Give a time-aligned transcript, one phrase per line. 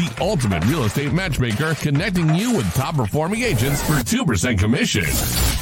[0.00, 5.04] the ultimate real estate matchmaker, connecting you with top performing agents for 2% commission.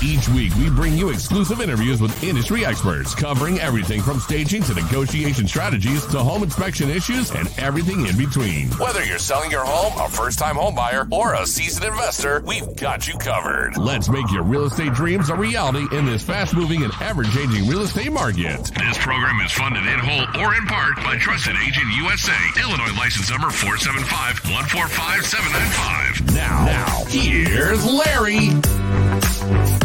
[0.03, 4.75] Each week, we bring you exclusive interviews with industry experts covering everything from staging to
[4.75, 8.69] negotiation strategies to home inspection issues and everything in between.
[8.79, 12.77] Whether you're selling your home, a first time home buyer, or a seasoned investor, we've
[12.77, 13.77] got you covered.
[13.77, 17.67] Let's make your real estate dreams a reality in this fast moving and ever changing
[17.67, 18.71] real estate market.
[18.79, 23.31] This program is funded in whole or in part by Trusted Agent USA, Illinois license
[23.31, 26.37] number 475 145 795.
[26.37, 29.78] Now, now, here's Larry.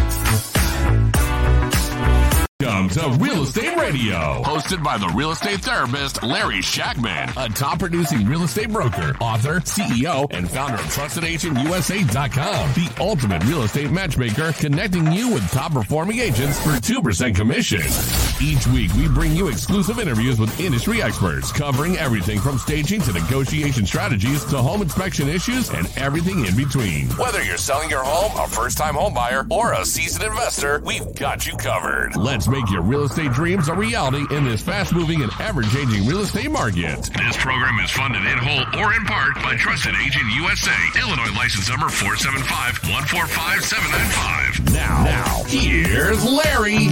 [2.73, 7.77] Welcome to Real Estate Radio, hosted by the real estate therapist Larry Shakman, a top
[7.77, 14.53] producing real estate broker, author, CEO, and founder of TrustedAgentUSA.com, the ultimate real estate matchmaker,
[14.53, 17.81] connecting you with top performing agents for 2% commission.
[18.41, 23.13] Each week, we bring you exclusive interviews with industry experts covering everything from staging to
[23.13, 27.07] negotiation strategies to home inspection issues and everything in between.
[27.11, 31.13] Whether you're selling your home, a first time home buyer, or a seasoned investor, we've
[31.13, 32.15] got you covered.
[32.15, 36.05] Let's make your real estate dreams a reality in this fast moving and ever changing
[36.05, 37.09] real estate market.
[37.17, 41.69] This program is funded in whole or in part by Trusted Agent USA, Illinois license
[41.69, 44.73] number 475 145 795.
[44.73, 46.89] Now, now, here's Larry.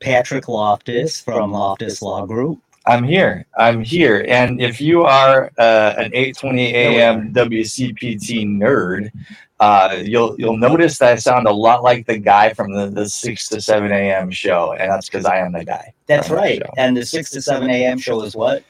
[0.00, 2.60] Patrick Loftus from Loftus Law Group.
[2.86, 3.44] I'm here.
[3.58, 4.24] I'm here.
[4.26, 7.34] And if you are uh, an 8:20 a.m.
[7.34, 9.10] WCPT nerd,
[9.60, 13.08] uh, you'll you'll notice that I sound a lot like the guy from the, the
[13.08, 14.30] 6 to 7 a.m.
[14.30, 15.92] show, and that's because I am the guy.
[16.06, 16.62] That's right.
[16.76, 17.98] And the 6 to 7 a.m.
[17.98, 18.62] show is what?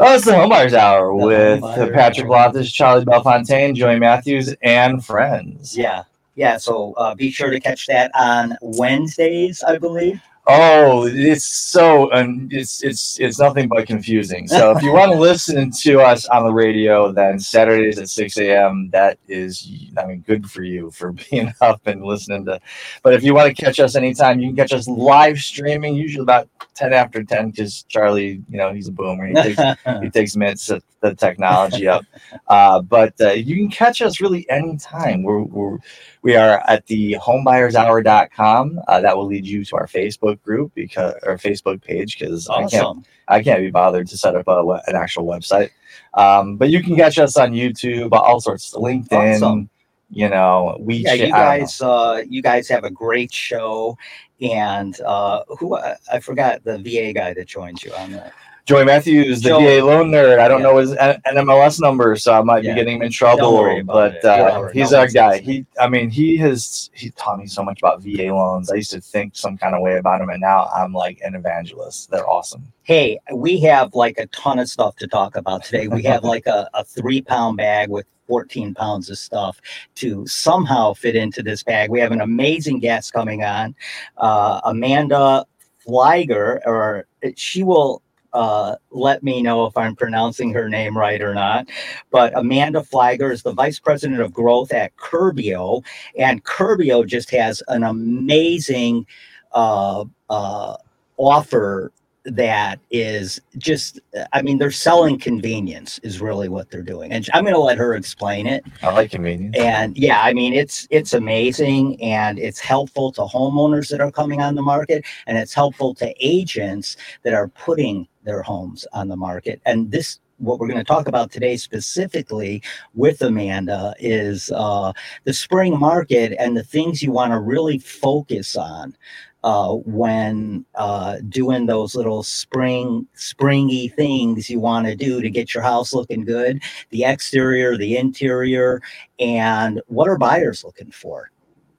[0.00, 2.28] Oh, it's the Homebuyers Hour The with Homebuyers Patrick.
[2.28, 5.76] Loftus, Charlie Belfontaine, Joey Matthews, and friends.
[5.76, 6.02] Yeah.
[6.34, 6.56] Yeah.
[6.56, 10.20] So uh, be sure to catch that on Wednesdays, I believe.
[10.46, 14.46] Oh, it's so and it's it's it's nothing but confusing.
[14.46, 18.36] So if you want to listen to us on the radio, then Saturdays at six
[18.36, 18.90] a.m.
[18.90, 22.60] That is, I mean, good for you for being up and listening to.
[23.02, 26.22] But if you want to catch us anytime, you can catch us live streaming, usually
[26.22, 29.26] about ten after ten, because Charlie, you know, he's a boomer.
[29.26, 29.62] He takes
[30.02, 32.04] he takes minutes to the technology up.
[32.48, 35.22] Uh, but uh, you can catch us really anytime.
[35.22, 35.78] We're, we're
[36.24, 38.80] we are at the homebuyer'shour.com.
[38.88, 42.66] Uh, that will lead you to our Facebook group because our Facebook page because I
[42.66, 43.06] can't.
[43.28, 45.70] I can't be bothered to set up a, an actual website.
[46.14, 49.36] Um, but you can catch us on YouTube, all sorts, LinkedIn.
[49.36, 49.70] Awesome.
[50.10, 53.96] You know, we Yeah, you guys, uh, you guys have a great show,
[54.40, 58.32] and uh, who I, I forgot the VA guy that joined you on that.
[58.66, 59.50] Joey Matthews, the.
[59.50, 60.38] VA loan nerd.
[60.38, 60.68] I don't Yeah.
[60.68, 60.94] know his
[61.26, 62.72] NMLS number, so I might Yeah.
[62.72, 63.82] be getting him in trouble.
[63.84, 65.38] But uh, he's our guy.
[65.38, 68.72] He, I mean, he has he taught me so much about VA loans.
[68.72, 71.34] I used to think some kind of way about him, and now I'm like an
[71.34, 72.10] evangelist.
[72.10, 72.62] They're awesome.
[72.84, 75.86] Hey, we have like a ton of stuff to talk about today.
[75.88, 79.60] We have like a, a three pound bag with 14 pounds of stuff
[79.96, 81.90] to somehow fit into this bag.
[81.90, 83.74] We have an amazing guest coming on,
[84.16, 85.44] uh, Amanda
[85.86, 88.00] Fliger, or she will
[88.34, 91.68] uh, let me know if I'm pronouncing her name right or not.
[92.10, 95.84] But Amanda Flagger is the vice president of growth at Curbio,
[96.18, 99.06] and Curbio just has an amazing
[99.52, 100.76] uh, uh,
[101.16, 101.92] offer
[102.24, 104.00] that is just
[104.32, 107.12] i mean they're selling convenience is really what they're doing.
[107.12, 108.64] And i'm going to let her explain it.
[108.82, 109.56] I like convenience.
[109.58, 114.40] and yeah i mean it's it's amazing and it's helpful to homeowners that are coming
[114.40, 119.16] on the market and it's helpful to agents that are putting their homes on the
[119.16, 119.60] market.
[119.64, 122.60] And this what we're going to talk about today specifically
[122.94, 124.92] with amanda is uh,
[125.22, 128.96] the spring market and the things you want to really focus on
[129.44, 135.52] uh, when uh, doing those little spring springy things you want to do to get
[135.52, 138.80] your house looking good the exterior the interior
[139.20, 141.30] and what are buyers looking for?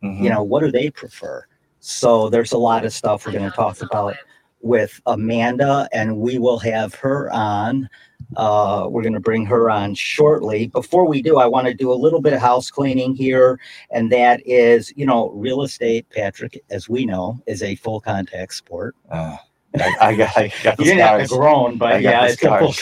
[0.04, 0.22] Mhm.
[0.22, 1.46] you know what do they prefer?
[1.80, 4.16] So there's a lot of stuff we're going to talk about
[4.62, 7.90] with amanda and we will have her on
[8.38, 10.68] uh, we're going to bring her on shortly.
[10.68, 13.60] Before we do i want to do a little bit of house cleaning here
[13.92, 18.54] and that is you know real estate patrick as we know is a full contact
[18.54, 18.96] sport.
[19.10, 19.38] Uh,
[19.78, 22.60] I, I got, I got the you didn't have to groan but yeah it's a
[22.60, 22.74] full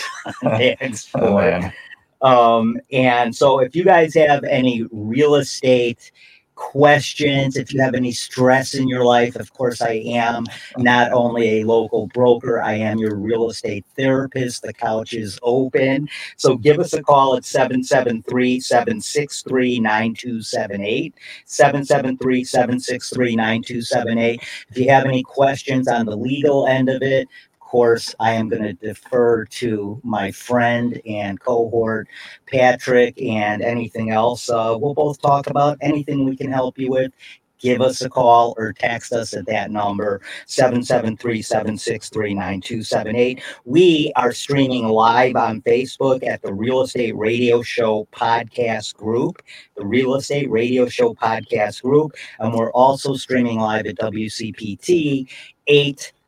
[0.42, 1.44] contact Oh, sport.
[1.44, 1.74] Man.
[2.22, 6.12] um, and so if you guys have any real estate
[6.56, 10.46] questions, if you have any stress in your life, of course, I am
[10.78, 14.62] not only a local broker, I am your real estate therapist.
[14.62, 16.10] The couch is open.
[16.38, 21.14] So give us a call at 773 763 9278.
[21.46, 24.42] 773 763 9278.
[24.70, 27.28] If you have any questions on the legal end of it,
[27.74, 32.08] course, I am going to defer to my friend and cohort,
[32.46, 34.48] Patrick, and anything else.
[34.48, 37.12] Uh, we'll both talk about anything we can help you with.
[37.58, 43.42] Give us a call or text us at that number, 773 763 9278.
[43.66, 49.42] We are streaming live on Facebook at the Real Estate Radio Show podcast group,
[49.76, 52.12] the Real Estate Radio Show podcast group.
[52.38, 55.28] And we're also streaming live at WCPT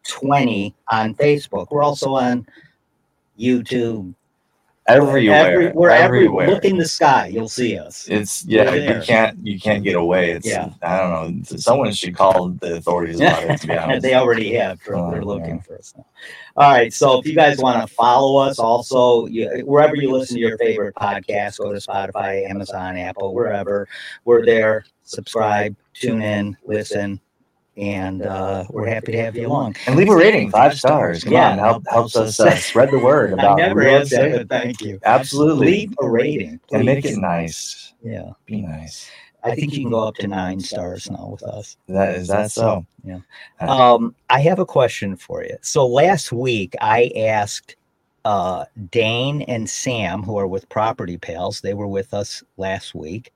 [0.05, 1.67] 820 on Facebook.
[1.71, 2.45] We're also on
[3.39, 4.13] YouTube.
[4.87, 6.45] everywhere, Every, we're everywhere.
[6.45, 6.49] everywhere.
[6.51, 8.07] Look in the sky, you'll see us.
[8.07, 10.31] It's yeah, you can't you can't get away.
[10.31, 10.69] It's Yeah.
[10.83, 11.43] I don't know.
[11.43, 13.61] Someone should call the authorities about it.
[13.61, 14.79] To be honest, they already have.
[14.85, 15.25] They're, Oh, they're yeah.
[15.25, 16.05] looking for us now.
[16.57, 16.93] All right.
[16.93, 20.57] So if you guys want to follow us, also you, wherever you listen to your
[20.59, 23.87] favorite podcast, go to Spotify, Amazon, Apple, wherever.
[24.23, 24.85] We're there.
[25.03, 27.19] Subscribe, tune in, listen,
[27.77, 29.75] and uh, we're happy to have you along.
[29.87, 31.23] and leave a rating, five stars.
[31.23, 31.51] Come Yeah.
[31.51, 34.47] on, help helps us uh, spread the word I about never real had that, estate.
[34.47, 34.99] but thank you.
[35.03, 37.93] Absolutely, Leave a rating, and make it nice.
[38.03, 39.09] Yeah, Be nice.
[39.43, 41.77] I think you can go up to nine stars now with us.
[41.87, 42.85] That is that so.
[43.03, 43.19] Yeah.
[43.61, 45.55] Um, I have a question for you.
[45.61, 47.75] So last week I asked
[48.25, 53.31] uh, Dane and Sam, who are with Property Pals, they were with us last week,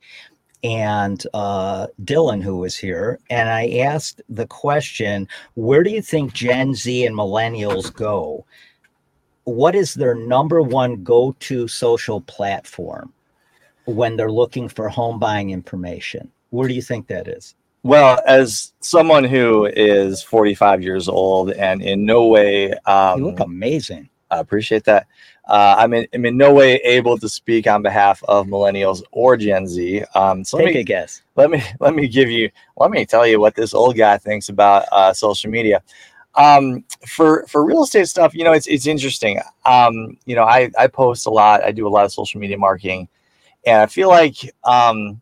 [0.63, 6.33] and uh, Dylan, who was here, and I asked the question: Where do you think
[6.33, 8.45] Gen Z and millennials go?
[9.45, 13.13] What is their number one go-to social platform
[13.85, 16.31] when they're looking for home buying information?
[16.51, 17.55] Where do you think that is?
[17.83, 23.39] Well, as someone who is 45 years old and in no way um, you look
[23.39, 24.09] amazing.
[24.29, 25.07] I appreciate that.
[25.49, 29.35] Uh, I'm, in, I'm in no way able to speak on behalf of millennials or
[29.35, 30.03] Gen Z.
[30.13, 31.23] Um, so let Take me, a guess.
[31.35, 34.49] let me let me give you let me tell you what this old guy thinks
[34.49, 35.81] about uh, social media.
[36.35, 39.41] Um, for for real estate stuff, you know, it's it's interesting.
[39.65, 41.63] Um, you know, I I post a lot.
[41.63, 43.07] I do a lot of social media marketing,
[43.65, 45.19] and I feel like um,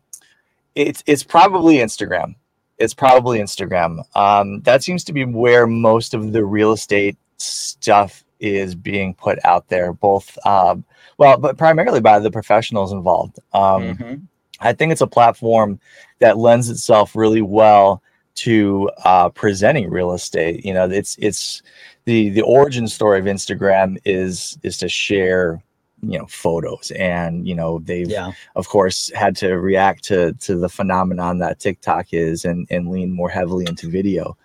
[0.74, 2.34] it's it's probably Instagram.
[2.76, 4.04] It's probably Instagram.
[4.14, 9.38] Um, that seems to be where most of the real estate stuff is being put
[9.44, 9.92] out there.
[9.92, 10.84] Both, um,
[11.18, 13.38] well, but primarily by the professionals involved.
[13.52, 14.22] Um, Mhm.
[14.60, 15.78] I think it's a platform
[16.18, 18.02] that lends itself really well
[18.36, 20.64] to uh, presenting real estate.
[20.64, 21.62] You know, it's it's
[22.04, 25.62] the the origin story of Instagram is is to share
[26.02, 28.30] you know photos and you know they've Yeah.
[28.54, 33.10] of course had to react to to the phenomenon that TikTok is and and lean
[33.12, 34.36] more heavily into video.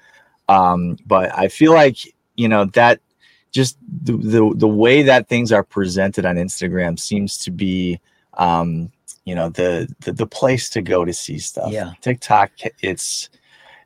[0.50, 1.98] Um, but I feel like
[2.36, 3.00] you know that
[3.54, 8.00] just the, the the way that things are presented on Instagram seems to be
[8.34, 8.92] um,
[9.26, 11.72] you know the, the the place to go to see stuff.
[11.72, 11.94] Yeah.
[12.02, 12.52] TikTok,
[12.82, 13.30] it's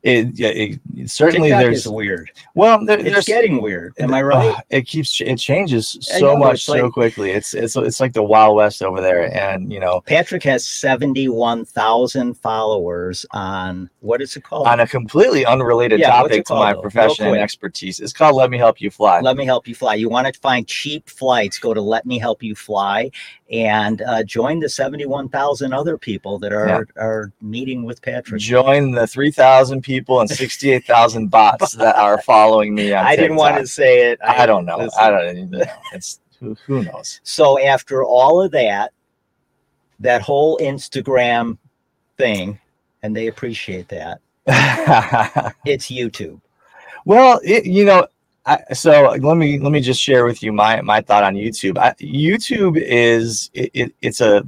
[0.08, 2.30] it, yeah, it, it certainly TikTok there's is weird.
[2.54, 3.94] well there, It's getting weird.
[3.98, 4.54] Am I right?
[4.56, 7.30] Ugh, it keeps it changes so know, much so like- quickly.
[7.32, 12.34] It's it's it's like the wild west over there, and you know Patrick has 71,000
[12.34, 14.66] followers on what is it called?
[14.66, 16.80] on a completely unrelated Yeah, topic to my though?
[16.82, 18.00] profession and expertise.
[18.00, 19.94] It's called "Let Me Help You Fly." Let me help you fly.
[19.94, 21.58] You want to find cheap flights?
[21.58, 23.10] Go to Let Me Help You Fly
[23.50, 28.40] and uh, join the 71,000 other people that are are meeting with Patrick.
[28.40, 33.06] Join the three thousand people and sixty eight thousand bots that are following me on
[33.06, 34.18] I didn't want to say it.
[34.22, 34.78] I don't know.
[34.78, 34.98] listen.
[35.00, 35.36] I don't.
[35.36, 37.20] You know, it's who, who knows.
[37.22, 38.92] So after all of that,
[40.00, 41.56] that whole Instagram
[42.16, 42.58] thing,
[43.02, 44.20] and they appreciate that,
[45.64, 46.40] it's YouTube.
[47.04, 48.06] well, it, you know,
[48.48, 51.76] I, so let me let me just share with you my my thought on YouTube.
[51.76, 54.42] I, YouTube is it, it, it's a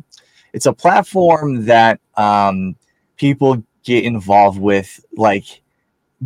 [0.55, 2.77] it's a platform that um,
[3.17, 5.63] people get involved with like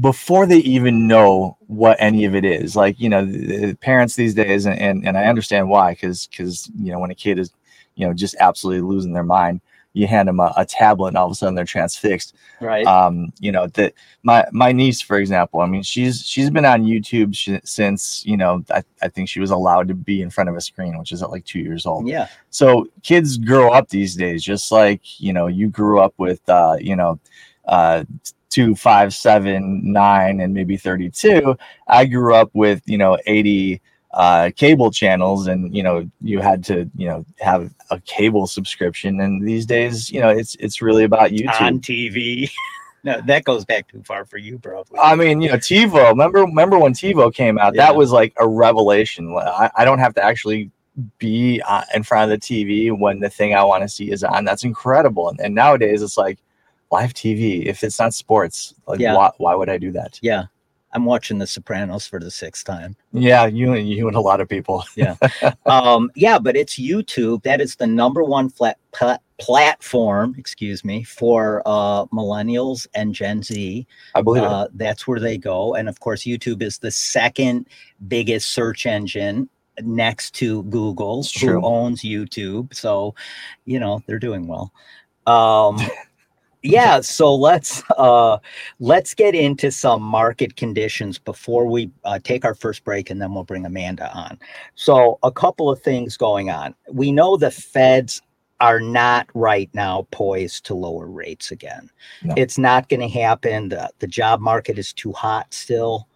[0.01, 4.17] before they even know what any of it is like you know the, the parents
[4.17, 7.39] these days and, and, and i understand why because because you know when a kid
[7.39, 7.53] is
[7.95, 9.61] you know just absolutely losing their mind
[9.95, 12.87] you hand them a, a tablet and all of a sudden they're transfixed Right.
[12.87, 16.85] um you know that my my niece for example i mean she's she's been on
[16.85, 20.51] youtube sh- since you know I, I think she was allowed to be in front
[20.51, 22.29] of a screen which is at like two years old yeah.
[22.51, 26.77] so kids grow up these days just like you know you grew up with uh
[26.81, 27.19] you know
[27.67, 28.05] uh
[28.51, 31.57] two five seven nine and maybe 32
[31.89, 33.81] i grew up with you know 80
[34.15, 39.21] uh cable channels and you know you had to you know have a cable subscription
[39.21, 42.51] and these days you know it's it's really about youtube On TV.
[43.05, 44.99] no, that goes back too far for you, probably.
[44.99, 46.09] I mean, you know, TiVo.
[46.11, 47.75] Remember, remember when TiVo came out?
[47.75, 47.87] Yeah.
[47.87, 49.37] That was like a revelation.
[49.37, 50.71] I, I don't have to actually
[51.19, 54.25] be uh, in front of the TV when the thing I want to see is
[54.25, 54.45] on.
[54.47, 55.29] That's incredible.
[55.29, 56.39] And, and nowadays, it's like
[56.91, 57.67] live TV.
[57.67, 59.15] If it's not sports, like Yeah.
[59.17, 60.19] why, why would I do that?
[60.23, 60.45] yeah.
[60.95, 62.97] I'm watching The Sopranos for the sixth time.
[63.13, 64.85] Yeah, you and you and a lot of people.
[64.97, 65.17] Yeah.
[65.67, 67.43] um, yeah, but it's YouTube.
[67.43, 73.43] That is the number one flat pla- platform, excuse me, for uh, millennials and Gen
[73.43, 73.87] Z.
[74.15, 74.49] I believe it.
[74.49, 75.75] Uh, that's where they go.
[75.75, 77.67] And of course, YouTube is the second
[78.07, 79.49] biggest search engine
[79.83, 82.73] next to Google, who owns YouTube.
[82.73, 83.15] So,
[83.65, 84.73] you know, they're doing well.
[85.27, 85.79] Um,
[86.65, 88.39] yeah, so let's uh,
[88.81, 93.35] let's get into some market conditions before we uh, take our first break, and then
[93.35, 94.39] we'll bring Amanda on.
[94.75, 96.75] So, a couple of things going on.
[96.91, 98.23] We know the Feds
[98.61, 101.91] are not right now poised to lower rates again.
[102.23, 102.35] No.
[102.35, 103.69] It's not going to happen.
[103.69, 106.09] The, the job market is too hot still.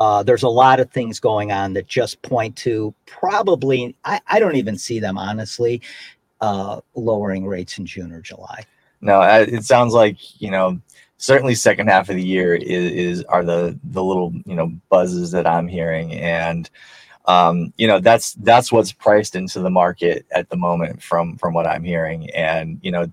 [0.00, 4.38] Uh, there's a lot of things going on that just point to probably, I, I
[4.38, 5.80] don't even see them honestly,
[6.42, 8.66] uh, lowering rates in June or July.
[9.04, 10.80] No, it sounds like you know
[11.18, 15.30] certainly second half of the year is, is are the the little you know buzzes
[15.32, 16.70] that I'm hearing, and
[17.26, 21.52] um, you know that's that's what's priced into the market at the moment from from
[21.52, 23.12] what I'm hearing, and you know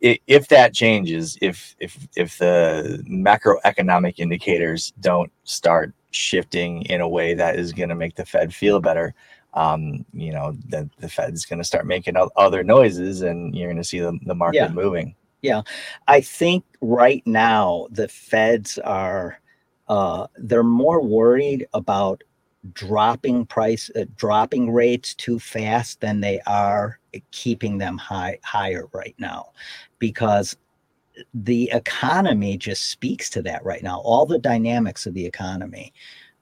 [0.00, 7.34] if that changes, if if if the macroeconomic indicators don't start shifting in a way
[7.34, 9.14] that is going to make the Fed feel better.
[9.52, 13.78] Um, you know, the, the Fed's going to start making other noises and you're going
[13.78, 14.68] to see the, the market Yeah.
[14.68, 15.14] moving.
[16.08, 19.40] I think right now the feds are
[19.88, 22.22] uh, they're more worried about
[22.72, 26.98] dropping price uh, dropping rates too fast than they are
[27.30, 29.50] keeping them high higher right now
[30.00, 30.56] because
[31.34, 34.00] the economy just speaks to that right now.
[34.00, 35.92] All the dynamics of the economy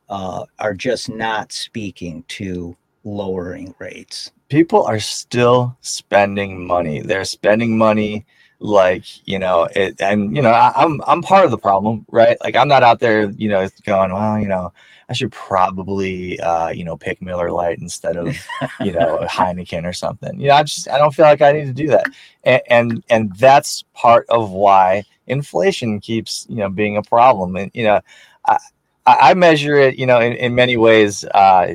[0.08, 4.32] uh, are just not speaking to lowering rates.
[4.48, 7.00] People are still spending money.
[7.00, 8.26] They're spending money
[8.60, 12.36] like you know it, and you know I, I'm I'm part of the problem, right?
[12.42, 14.72] Like I'm not out there, you know, going, well, you know,
[15.08, 18.36] I should probably uh, you know pick Miller Lite instead of
[18.80, 20.40] you know Heineken or something.
[20.40, 22.06] You know, I just I don't feel like I need to do that,
[22.44, 27.70] and and, and that's part of why inflation keeps you know being a problem, and
[27.74, 28.00] you know.
[28.46, 28.58] I,
[29.06, 31.24] I I measure it, you know, in, in many ways.
[31.26, 31.74] Uh,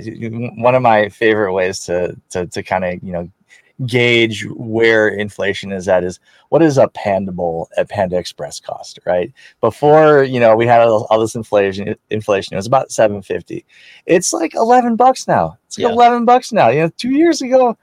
[0.57, 3.29] one of my favorite ways to to, to kind of you know
[3.85, 6.19] gauge where inflation is at is
[6.49, 9.31] what is a Panda Bowl at Panda Express cost, right?
[9.61, 13.65] Before you know we had all, this inflation, inflation it was about seven fifty.
[14.05, 15.57] It's like eleven bucks now.
[15.67, 15.93] It's like Yeah.
[15.93, 16.69] eleven bucks now.
[16.69, 17.77] You know, two years ago.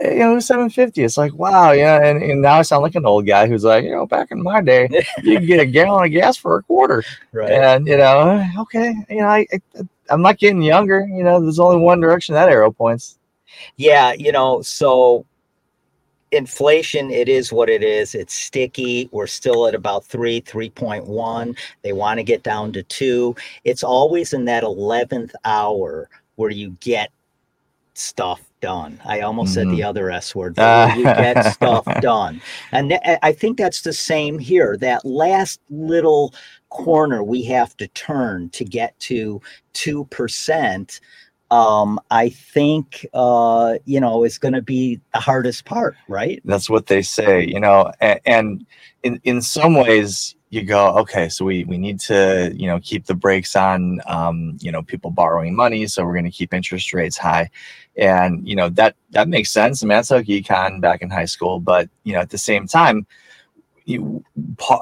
[0.00, 1.04] Eh, you know, it was 750.
[1.04, 2.02] It's like, wow, yeah.
[2.02, 4.42] And, and now I sound like an old guy who's like, you know, back in
[4.42, 4.88] my day,
[5.22, 8.94] you could get a gallon of gas for a quarter right and you know okay
[9.10, 9.60] you know I, I
[10.08, 13.18] i'm not getting younger you know there's only one direction that arrow points
[13.76, 15.26] Yeah, you know, so
[16.32, 18.14] inflation, it is what it is.
[18.14, 19.08] It's sticky.
[19.12, 21.56] We're still at about three, 3.1.
[21.82, 23.34] They want to get down to two.
[23.64, 27.10] It's always in that 11th hour where you get
[27.94, 29.00] stuff done.
[29.04, 29.88] I almost said the mm-hmm.
[29.88, 32.40] other S word, where you get stuff done.
[32.72, 34.76] And th- I think that's the same here.
[34.76, 36.34] That last little
[36.68, 39.40] corner we have to turn to get to
[39.74, 41.00] 2%
[41.50, 46.40] um i think uh you know is going to be the hardest part right?
[46.44, 48.66] That's what they say you know and, and
[49.02, 53.06] in in some ways you go okay so we we need to you know keep
[53.06, 56.92] the brakes on um you know people borrowing money so we're going to keep interest
[56.92, 57.48] rates high.
[57.96, 61.26] And you know that that makes sense i mean that's like econ back in high
[61.26, 63.06] school but you know at the same time
[63.90, 64.24] you,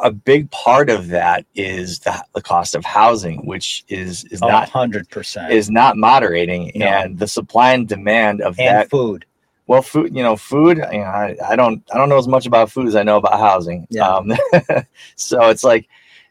[0.02, 4.68] a big part of that is the, the cost of housing which is is not
[4.68, 6.86] hundred percent is not moderating No.
[6.86, 9.24] and the supply and demand of and that food
[9.66, 12.46] well food you know food you know, I, I don't i don't know as much
[12.46, 14.08] about food as i know about housing Yeah.
[14.08, 14.32] um,
[15.16, 15.88] so it's like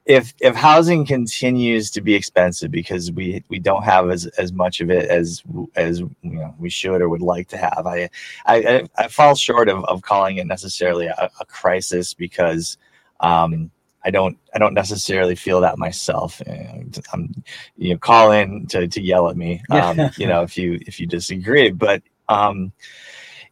[0.08, 4.80] if if housing continues to be expensive because we we don't have as as much
[4.82, 5.44] of it as
[5.76, 8.10] as you know we should or would like to have i
[8.46, 12.78] i i, I fall short of, of calling it necessarily a, a crisis because
[13.20, 13.70] um
[14.06, 14.38] I don't.
[14.56, 16.40] I don't necessarily feel that myself.
[16.48, 17.44] And I'm,
[17.76, 19.62] you know, call in to, to yell at me.
[19.70, 20.10] Um, Yeah.
[20.16, 21.72] you know, if you if you disagree.
[21.72, 22.72] But um,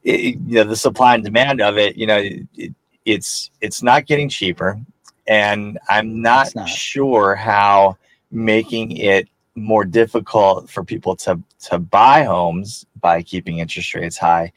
[0.04, 1.98] it, you know, the supply and demand of it.
[1.98, 2.20] You know,
[2.54, 4.80] it, it's it's not getting cheaper,
[5.28, 6.70] and I'm not, not.
[6.70, 7.98] sure how
[8.32, 14.52] making it more difficult for people to to buy homes by keeping interest rates high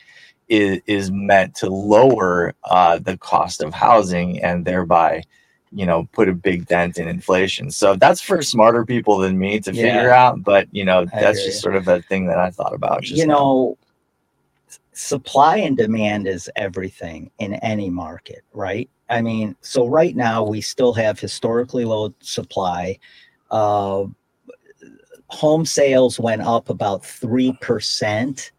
[0.49, 5.23] is is meant to lower uh, the cost of housing and thereby
[5.71, 9.61] you know put a big dent in inflation so that's for smarter people than me
[9.61, 9.83] to Yeah.
[9.83, 13.03] figure out but you know that's just sort of a thing that i thought about
[13.03, 13.35] just you now.
[13.35, 13.79] know
[14.93, 20.61] supply and demand is everything in any market right i mean so right now we
[20.61, 22.99] still have historically low supply
[23.51, 24.05] uh
[25.29, 28.51] home sales went up about 3%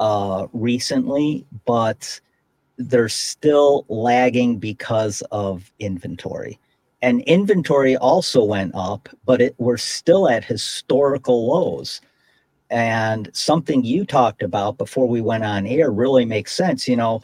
[0.00, 2.20] uh, recently, but
[2.76, 6.58] they're still lagging because of inventory.
[7.02, 12.00] And inventory also went up, but it, we're still at historical lows.
[12.70, 16.88] And something you talked about before we went on air really makes sense.
[16.88, 17.22] You know,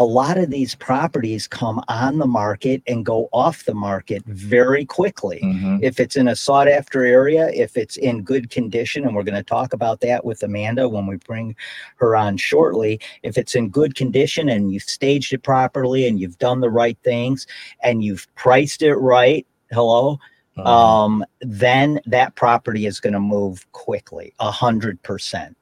[0.00, 4.86] a lot of these properties come on the market and go off the market very
[4.86, 5.40] quickly.
[5.42, 5.80] Mhm.
[5.82, 9.34] If it's in a sought after area, if it's in good condition, and we're going
[9.34, 11.54] to talk about that with Amanda when we bring
[11.96, 12.98] her on shortly.
[13.22, 16.96] If it's in good condition and you've staged it properly and you've done the right
[17.04, 17.46] things
[17.82, 20.18] and you've priced it right, hello,
[20.56, 20.66] Mhm.
[20.66, 25.58] um, then that property is going to move quickly, a hundred percent.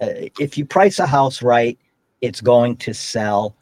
[0.00, 1.76] Uh, If you price a house right,
[2.20, 3.56] it's going to sell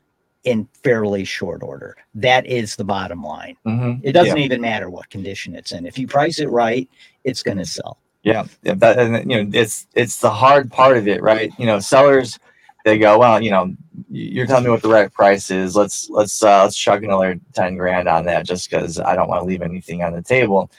[0.44, 1.96] in fairly short order.
[2.14, 3.56] That is the bottom line.
[3.66, 4.00] Mhm.
[4.02, 5.86] It doesn't even matter what condition it's in.
[5.86, 6.88] If you price it right,
[7.24, 7.98] it's going to sell.
[8.22, 11.52] Yeah, yeah, that, and you know, it's it's the hard part of it, right?
[11.58, 12.38] You know, sellers
[12.84, 13.74] they go, well, you know,
[14.08, 15.76] you're telling me what the right price is.
[15.76, 19.42] Let's let's uh, let's chuck another ten grand on that just because I don't want
[19.42, 20.70] to leave anything on the table,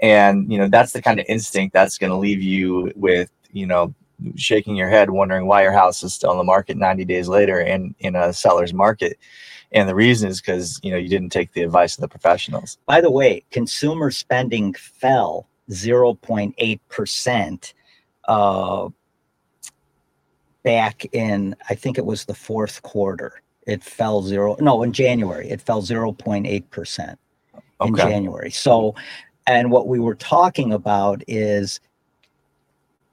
[0.00, 3.66] and you know, that's the kind of instinct that's going to leave you with, you
[3.66, 3.94] know,
[4.36, 7.60] shaking your head, wondering why your house is still on the market 90 days later
[7.60, 9.18] in in a seller's market,
[9.72, 12.78] and the reason is because you know you didn't take the advice of the professionals.
[12.86, 17.72] By the way, consumer spending fell 0.8%
[18.26, 18.88] uh,
[20.62, 23.42] back in, I think it was the fourth quarter.
[23.66, 27.16] It fell zero, no, in January, it fell 0.8% in
[27.80, 28.02] Okay.
[28.02, 28.50] January.
[28.50, 28.94] So,
[29.46, 31.80] and what we were talking about is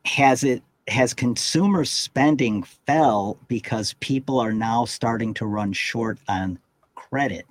[0.05, 6.59] has it has consumer spending fell because people are now starting to run short on
[6.95, 7.45] credit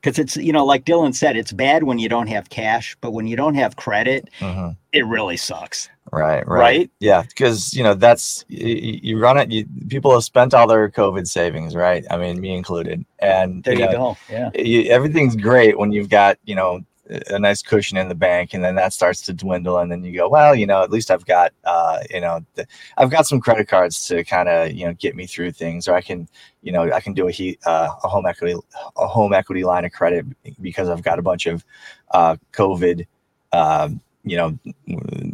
[0.00, 3.12] because it's you know like dylan said it's bad when you don't have cash but
[3.12, 4.76] when you don't have credit Mhm.
[4.92, 6.90] it really sucks Right, right, Right?
[7.00, 9.50] Yeah, because you know that's you, you run it.
[9.50, 12.04] You, people have spent all their COVID savings, right?
[12.10, 13.06] I mean, me included.
[13.20, 16.80] And there you, know, go yeah you- everything's great when you've got you know
[17.28, 20.16] a nice cushion in the bank, and then that starts to dwindle, and then you
[20.16, 23.40] go, well, you know, at least I've got uh, you know, th- I've got some
[23.40, 26.28] credit cards to kind of you know get me through things, or I can
[26.62, 28.58] you know I can do a he uh, a home equity
[28.96, 30.26] a home equity line of credit
[30.60, 31.64] because I've got a bunch of
[32.10, 33.06] uh, COVID.
[33.52, 34.56] Um, you know,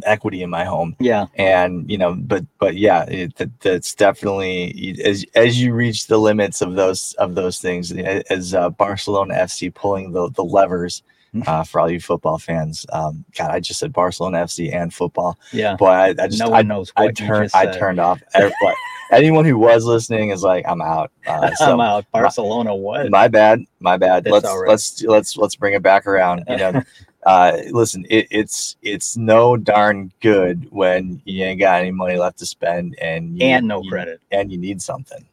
[0.03, 4.95] equity in my home yeah and you know but but yeah it, that, that's definitely
[5.03, 9.73] as as you reach the limits of those of those things as uh, barcelona fc
[9.73, 11.03] pulling the the levers
[11.45, 12.85] uh, for all you football fans.
[12.91, 15.37] Um god i just said barcelona fc and football.
[15.51, 15.75] Yeah.
[15.75, 18.21] Boy i, I just no I, one knows what I you turned i turned off
[18.33, 18.75] everybody,
[19.11, 21.11] anyone who was listening is like i'm out.
[21.27, 24.23] Uh, so i'm out barcelona was my bad my bad.
[24.23, 24.67] That's let's right.
[24.69, 26.83] let's let's let's bring it back around you know.
[27.23, 32.39] Uh listen it, it's it's no darn good when you ain't got any money left
[32.39, 34.21] to spend and you, and no you- credit.
[34.31, 35.27] and you need something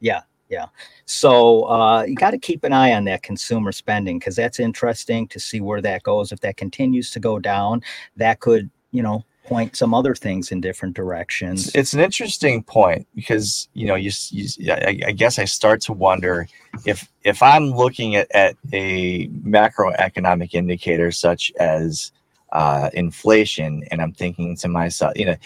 [1.05, 5.27] so uh, you got to keep an eye on that consumer spending because that's interesting
[5.29, 6.33] to see where that goes.
[6.33, 7.83] If that continues to go down
[8.17, 11.73] that could you know point some other things in different directions.
[11.75, 15.93] It's, an interesting point because you know you, you I, I guess i start to
[15.93, 16.49] wonder
[16.85, 22.13] if if i'm looking at, at a macroeconomic indicator such as
[22.53, 25.37] uh, inflation and i'm thinking to myself you know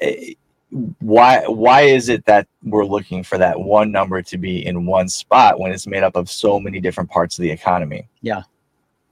[0.00, 0.34] eh,
[1.00, 5.08] why why is it that we're looking for that one number to be in one
[5.08, 8.42] spot when it's made up of so many different parts of the economy yeah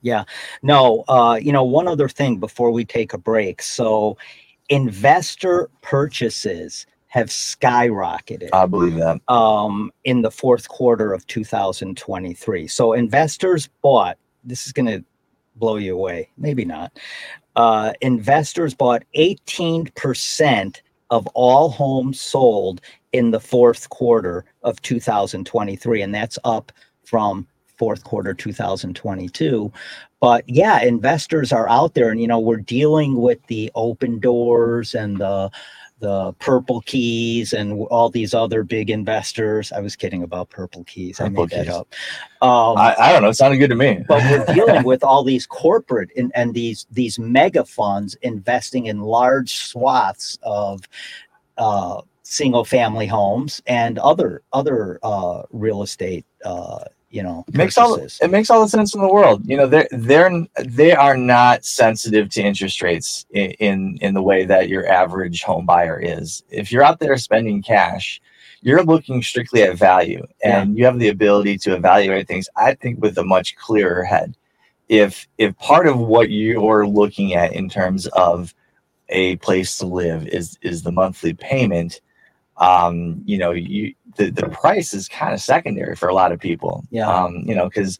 [0.02, 0.24] yeah
[0.62, 3.62] No, uh, you know, one other thing before we take a break.
[3.62, 4.16] So,
[4.68, 12.66] investor purchases have skyrocketed i believe that um, in the fourth quarter of 2023.
[12.68, 15.04] So, investors bought, this is going to
[15.56, 16.92] blow you away, maybe not.
[17.56, 22.80] Uh, investors bought 18% of all homes sold
[23.12, 26.72] in the fourth quarter of 2023, and that's up
[27.04, 27.46] from
[27.78, 29.72] fourth quarter 2022
[30.20, 34.94] but yeah investors are out there and you know we're dealing with the open doors
[34.96, 35.48] and the
[36.00, 39.72] the purple keys and all these other big investors.
[39.72, 41.18] I was kidding about purple keys.
[41.18, 41.88] Purple i made that up.
[42.40, 43.28] Um, I, I don't know.
[43.28, 44.04] It sounded good to me.
[44.06, 49.00] but we're dealing with all these corporate and, and these these mega funds investing in
[49.00, 50.82] large swaths of
[51.56, 57.94] uh, single family homes and other other uh, real estate uh, you know makes all
[57.96, 59.42] it makes all the sense in the world.
[59.46, 64.22] You know, they're they're they are not sensitive to interest rates in, in in the
[64.22, 66.42] way that your average home buyer is.
[66.50, 68.20] If you're out there spending cash,
[68.60, 72.48] you're looking strictly at value, and you have the ability to evaluate things.
[72.56, 74.36] I think with a much clearer head.
[74.88, 78.54] If if part of what you're looking at in terms of
[79.08, 82.00] a place to live is is the monthly payment
[82.58, 86.38] um you know you the, the price is kind of secondary for a lot of
[86.40, 87.08] people Yeah.
[87.08, 87.98] um you know because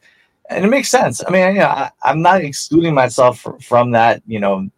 [0.51, 3.93] and it makes sense i mean you know I, i'm not excluding myself fr- from
[3.93, 4.69] that you know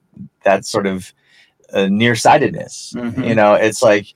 [0.44, 1.12] that sort of
[1.72, 3.26] uh, nearsightedness Mhm.
[3.28, 4.06] you know it's like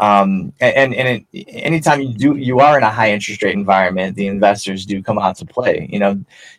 [0.00, 4.16] um and and it, anytime you do you are in a high interest rate environment
[4.16, 6.12] the investors do come out to play you know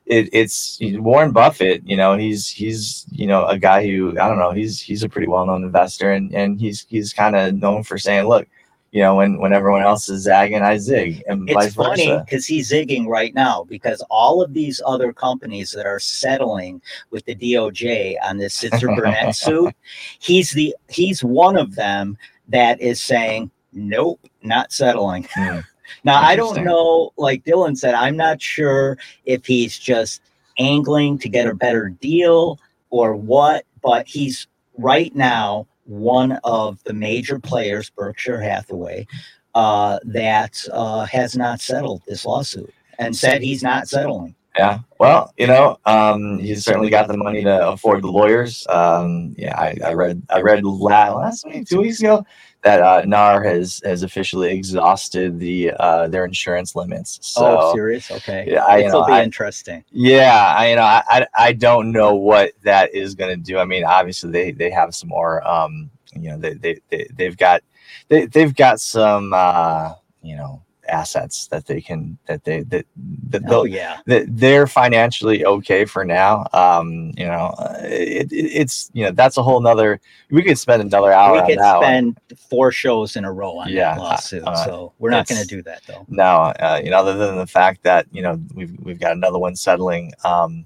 [0.06, 4.40] it, it's warren buffett you know he's he's you know a guy who i don't
[4.40, 7.98] know he's he's a pretty well-known investor and and he's he's kind of known for
[7.98, 8.48] saying look
[8.96, 12.46] you know when when everyone else is zagging i zig and vice It's funny because
[12.46, 16.82] he's zigging right now because all of these other companies that are settling
[17.12, 19.76] with the DOJ on this Sitzer Burnett suit,
[20.20, 25.28] he's the he's one of them that is saying nope, not settling.
[25.36, 25.60] Hmm.
[26.04, 30.20] Now I don't know, like Dylan said, I'm not sure if he's just
[30.58, 36.94] angling to get a better deal or what, but he's right now one of the
[36.94, 39.08] major players, Berkshire Hathaway,
[39.54, 44.36] uh, that uh, has not settled this lawsuit and said he's not settling.
[44.58, 44.80] Yeah.
[45.00, 48.66] Well, you know, um, he's certainly got the money to afford the lawyers.
[48.70, 52.26] Um, yeah, I, I read I read last week, two weeks ago,
[52.66, 57.20] that uh, NAR has has officially exhausted the uh, their insurance limits.
[57.22, 58.10] So oh, serious?
[58.10, 58.46] Okay.
[58.48, 59.84] yeah, I, This know, be I, interesting.
[59.92, 63.60] yeah, I you know I, I I don't know what that is going to do.
[63.60, 65.48] I mean, obviously they they have some more.
[65.48, 67.62] Um, you know, they they, they they've got
[68.08, 72.86] they they've got some uh, you know assets that they can that they that
[73.30, 74.02] that Oh yeah.
[74.06, 76.48] that they're financially okay for now.
[76.54, 80.00] Um, you know, it, it, it's you know that's a whole nother.
[80.32, 81.84] We could spend another hour We on could that one.
[81.84, 82.20] spend
[82.50, 85.46] four shows in a row on Yeah, that lawsuit, uh, so we're not going to
[85.48, 86.08] do that though.
[86.08, 89.40] No, uh, you know, other than the fact that you know we've we've got another
[89.40, 90.14] one settling.
[90.24, 90.66] Um,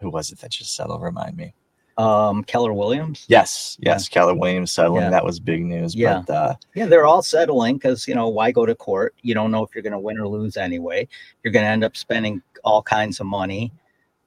[0.00, 1.02] who was it that just settled?
[1.02, 1.54] Remind me.
[2.00, 3.26] Um, Keller Williams.
[3.28, 5.02] Yes, yes, Keller Williams settling.
[5.02, 5.10] Yeah.
[5.10, 5.94] That was big news.
[5.94, 6.22] Yeah.
[6.26, 9.14] But uh, Yeah, they're all settling because you know why go to court?
[9.22, 11.08] You don't know if you're going to win or lose anyway.
[11.42, 13.72] You're going to end up spending all kinds of money.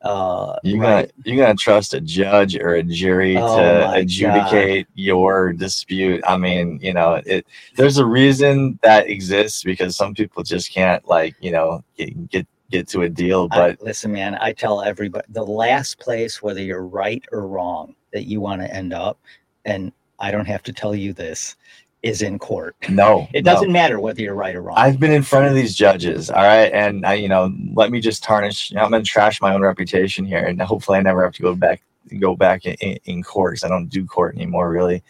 [0.03, 1.09] Uh, you're right.
[1.09, 6.21] gonna you're gonna trust a judge or a jury Oh to adjudicate your dispute.
[6.27, 11.07] I mean, you know, it there's a reason that exists because some people just can't
[11.07, 13.47] like, you know, get get, get to a deal.
[13.51, 17.95] I- But listen, man, I tell everybody the last place, whether you're right or wrong,
[18.11, 19.19] that you want to end up,
[19.65, 21.55] and I don't have to tell you this,
[22.01, 22.75] is in court.
[22.89, 24.77] no, It doesn't matter whether you're right or wrong.
[24.77, 28.01] I've been in front of these judges, all right, and I, you know, let me
[28.01, 28.73] just tarnish.
[28.75, 31.81] I'm gonna trash my own reputation here, and hopefully, I never have to go back
[32.19, 35.01] go back in, in, court 'cause I don't do court anymore, really.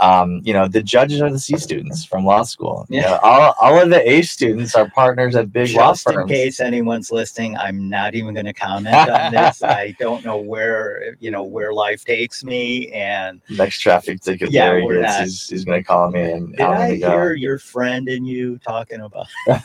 [0.00, 2.84] Um, you know, the judges are the C students from law school.
[2.88, 3.10] You Yeah.
[3.10, 6.58] know, all, all of the A students are partners at big law Just in case
[6.60, 9.62] anyone's listening, I'm not even going to comment on this.
[9.62, 14.64] I don't know where you know where life takes me, and Next traffic ticket Yeah,
[14.64, 18.26] Larry we're not- he's, he's gonna call me and did I hear your friend and
[18.26, 19.26] you talking about?
[19.46, 19.52] go.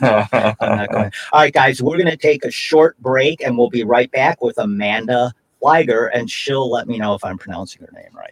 [0.60, 1.12] I'm not going.
[1.32, 4.40] All right, guys, we're going to take a short break, and we'll be right back
[4.42, 8.30] with Amanda Fliger, and she'll let me know if I'm pronouncing her name right.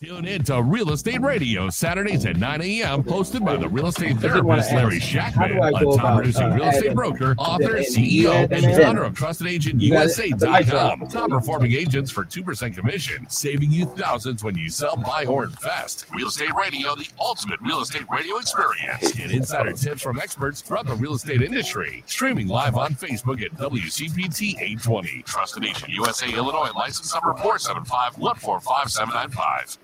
[0.00, 3.02] Tune in to Real Estate Radio Saturdays at 9 a.m.
[3.02, 5.94] Hosted by the real estate I did wanna therapist Larry ask, how do I Shakman,
[5.94, 10.44] a top-producing uh, real estate broker, author, and CEO, and founder of You got it?
[10.44, 11.08] I TrustedAgentUSA.com.
[11.08, 16.06] Top performing agents for 2% commission, saving you thousands when you sell, buy, or invest.
[16.14, 19.10] Real Estate Radio, the ultimate real estate radio experience.
[19.10, 22.04] Get insider tips from experts throughout the real estate industry.
[22.06, 25.22] Streaming live on Facebook at WCPT 820.
[25.26, 29.78] Trusted Agent USA Illinois license number 475 145795.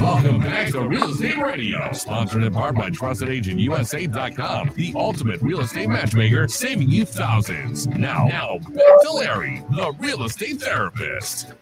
[0.00, 5.88] Welcome back to Real Estate Radio, sponsored in part by TrustedAgentUSA.com, the ultimate real estate
[5.88, 7.86] matchmaker, saving you thousands.
[7.86, 11.52] Now, now back to Larry, the real estate therapist.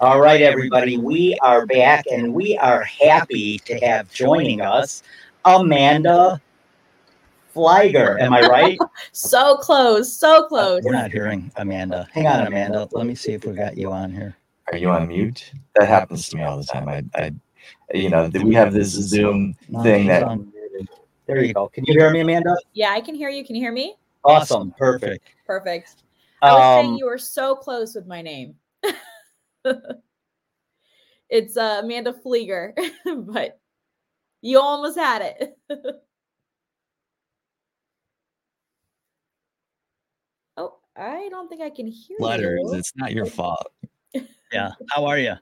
[0.00, 5.02] All right, everybody, we are back, and we are happy to have joining us
[5.44, 6.42] Amanda
[7.54, 8.20] Fliger.
[8.20, 8.78] Am I right?
[9.12, 10.82] So close, so uh, close.
[10.82, 12.08] We're not hearing Amanda.
[12.12, 12.88] Hang on, Amanda.
[12.92, 14.36] Let me see if we got you on here.
[14.72, 15.52] Are you on mute?
[15.74, 16.88] That happens to me all the time.
[16.88, 17.32] I, I
[17.92, 20.86] you know, we have this Zoom No, thing that unmuted.
[21.26, 21.68] There you go.
[21.68, 22.54] Can you hear me, Amanda?
[22.72, 23.44] Yeah, I can hear you.
[23.44, 23.96] Can you hear me?
[24.24, 24.72] Awesome.
[24.76, 25.24] Perfect.
[25.46, 26.02] Perfect.
[26.42, 28.56] I was saying Um, you were so close with my name.
[31.30, 32.72] it's uh, Amanda Pflieger,
[33.26, 33.58] but
[34.42, 35.56] you almost had it.
[40.56, 42.60] oh, I don't think I can hear letters.
[42.62, 42.74] you.
[42.74, 43.72] It's not your fault.
[44.54, 44.70] Yeah.
[44.90, 45.34] How are you?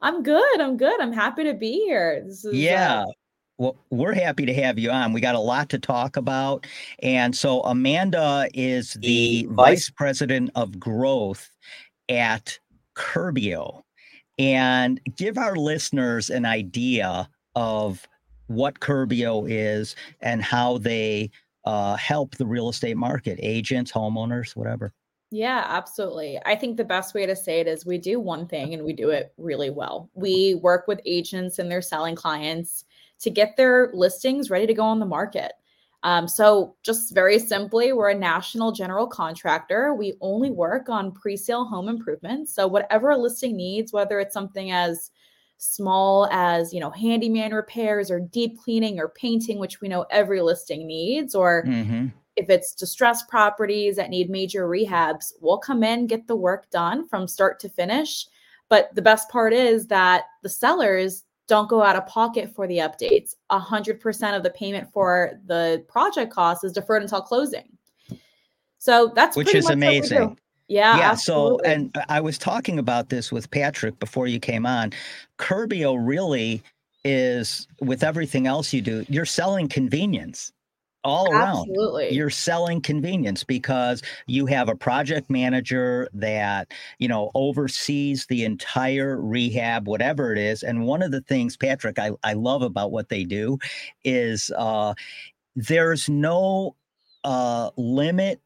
[0.00, 0.60] I'm good.
[0.60, 1.00] I'm good.
[1.00, 2.22] I'm happy to be here.
[2.26, 3.04] This is, uh, Yeah.
[3.58, 5.14] Well, we're happy to have you on.
[5.14, 6.66] We got a lot to talk about.
[7.02, 11.48] And so Amanda is the vice president of growth
[12.10, 12.58] at
[12.94, 13.82] Curbio
[14.38, 18.06] and give our listeners an idea of
[18.48, 21.30] what Curbio is and how they
[21.64, 24.92] uh, help the real estate market, agents, homeowners, whatever.
[25.36, 26.40] Yeah, absolutely.
[26.46, 28.94] I think the best way to say it is we do one thing and we
[28.94, 30.08] do it really well.
[30.14, 32.86] We work with agents and their selling clients
[33.20, 35.52] to get their listings ready to go on the market.
[36.04, 39.92] Um, so, just very simply, we're a national general contractor.
[39.92, 42.54] We only work on pre sale home improvements.
[42.54, 45.10] So, whatever a listing needs, whether it's something as
[45.58, 50.42] small as you know handyman repairs or deep cleaning or painting which we know every
[50.42, 52.08] listing needs or mm-hmm.
[52.36, 57.06] If it's distressed properties that need major rehabs we'll come in get the work done
[57.08, 58.26] from start to finish
[58.68, 62.78] but the best part is that the sellers don't go out of pocket for the
[62.78, 67.68] updates 100% of the payment for the project cost is deferred until closing
[68.78, 70.36] so that's which is amazing
[70.68, 70.96] yeah.
[70.96, 71.10] Yeah.
[71.10, 71.64] Absolutely.
[71.64, 74.92] So, and I was talking about this with Patrick before you came on.
[75.38, 76.62] Curbio really
[77.04, 80.52] is, with everything else you do, you're selling convenience
[81.06, 81.68] all around.
[81.68, 82.12] Absolutely.
[82.12, 89.20] You're selling convenience because you have a project manager that, you know, oversees the entire
[89.20, 90.62] rehab, whatever it is.
[90.62, 93.58] And one of the things, Patrick, I, I love about what they do
[94.04, 94.94] is uh,
[95.54, 96.74] there's no
[97.24, 98.40] uh, limit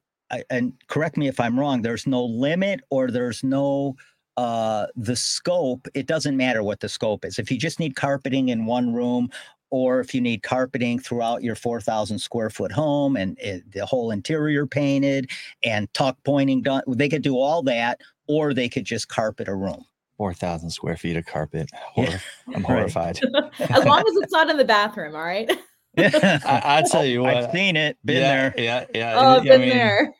[0.48, 3.96] and correct me if I'm wrong, there's no limit or there's no
[4.36, 5.88] uh, the scope.
[5.94, 7.38] It doesn't matter what the scope is.
[7.38, 9.28] If you just need carpeting in one room,
[9.70, 14.10] or if you need carpeting throughout your 4,000 square foot home and it, the whole
[14.10, 15.30] interior painted
[15.62, 19.54] and tuck pointing done, they could do all that, or they could just carpet a
[19.54, 19.84] room.
[20.16, 21.70] 4,000 square feet of carpet.
[21.96, 22.18] Yeah.
[22.54, 23.18] I'm horrified.
[23.58, 25.50] as long as it's not in the bathroom, all right?
[25.96, 27.36] I, will tell you what.
[27.36, 28.54] I've seen it, been yeah, there.
[28.56, 29.14] Yeah, yeah.
[29.18, 30.14] Oh, I been mean, there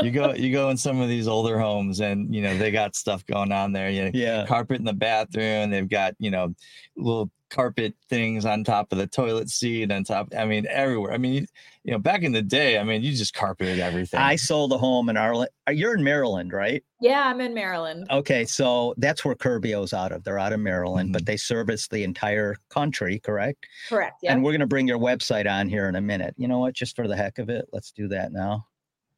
[0.00, 2.96] you go you go in some of these older homes and you know they got
[2.96, 6.54] stuff going on there you know, yeah carpet in the bathroom they've got you know
[6.96, 11.12] little carpet things on top of the toilet seat on top i mean everywhere.
[11.12, 11.46] I mean
[11.84, 14.18] you know back in the day i mean you just carpeted everything.
[14.18, 16.82] I sold a home in arlen uh, you're in maryland right?
[17.00, 18.06] Yeah i'm in maryland.
[18.10, 20.24] Okay so that's where curbio's out of.
[20.24, 21.12] They're out of maryland mm-hmm.
[21.12, 23.66] but they service the entire country correct?
[23.88, 24.32] Correct yeah.
[24.32, 26.34] And we're going to bring your website on here in a minute.
[26.38, 26.72] You know what?
[26.72, 28.66] Just for the heck of it let's do that now.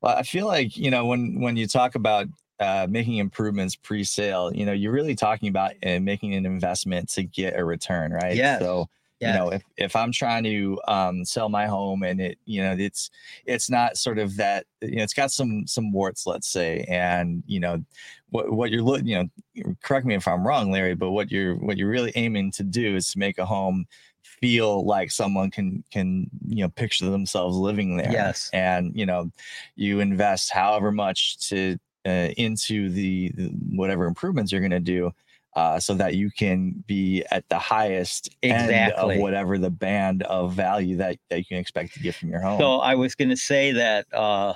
[0.01, 2.27] Well, I feel like you know when when you talk about
[2.61, 7.23] uh, making improvements pre-sale, you know, you're really talking about uh, making an investment to
[7.23, 8.37] get a return, right?
[8.37, 8.59] Yeah.
[8.59, 8.89] So
[9.21, 12.77] you know, if if I'm trying to um, sell my home and it, you know,
[12.79, 13.11] it's
[13.47, 17.43] it's not sort of that, you know, it's got some some warts, let's say, and
[17.47, 17.83] you know,
[18.31, 21.55] what what you're looking, you know, correct me if I'm wrong, Larry, but what you're
[21.57, 23.87] what you're really aiming to do is to make a home
[24.23, 29.31] feel like someone can can you know picture themselves living there yes and you know
[29.77, 35.13] you invest however much to uh, into the, the, whatever improvements you're going to do
[35.57, 38.75] uh, so that you can be at the highest exactly.
[38.75, 42.29] end of whatever the band of value that, that you can expect to get from
[42.29, 42.59] your home.
[42.59, 44.55] So I was going to say that uh,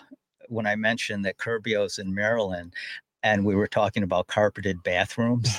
[0.49, 2.75] when I mentioned that Curbio's in Maryland,
[3.23, 5.57] and we were talking about carpeted bathrooms.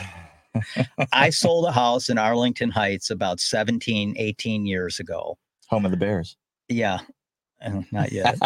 [1.12, 5.38] I sold a house in Arlington Heights about 17, 18 years ago.
[5.68, 6.38] Home of the Bears.
[6.68, 7.00] Yeah.
[7.62, 8.38] Uh, not yet.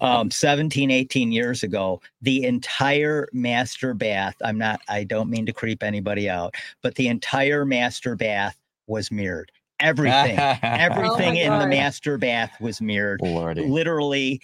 [0.00, 5.52] um, 17, 18 years ago, the entire master bath, I'm not, I don't mean to
[5.52, 9.52] creep anybody out, but the entire master bath was mirrored.
[9.80, 13.20] Everything, everything oh in the master bath was mirrored.
[13.20, 13.66] Lordy.
[13.66, 14.40] Literally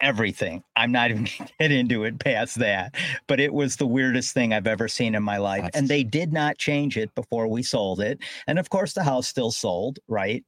[0.00, 0.62] everything.
[0.76, 2.94] I'm not even going to get into it past that,
[3.26, 5.62] but it was the weirdest thing I've ever seen in my life.
[5.62, 5.76] That's...
[5.76, 8.18] And they did not change it before we sold it.
[8.46, 10.44] And of course, the house still sold, right?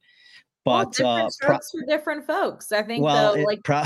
[0.67, 2.73] But well, different uh, pro- for different folks.
[2.73, 3.83] I think well, though, it like pro-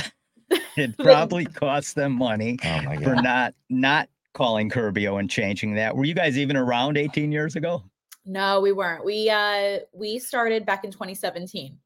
[0.78, 5.96] it probably cost them money oh for not not calling Curbio and changing that.
[5.96, 7.84] Were you guys even around 18 years ago?
[8.26, 9.06] No, we weren't.
[9.06, 11.78] We uh we started back in 2017.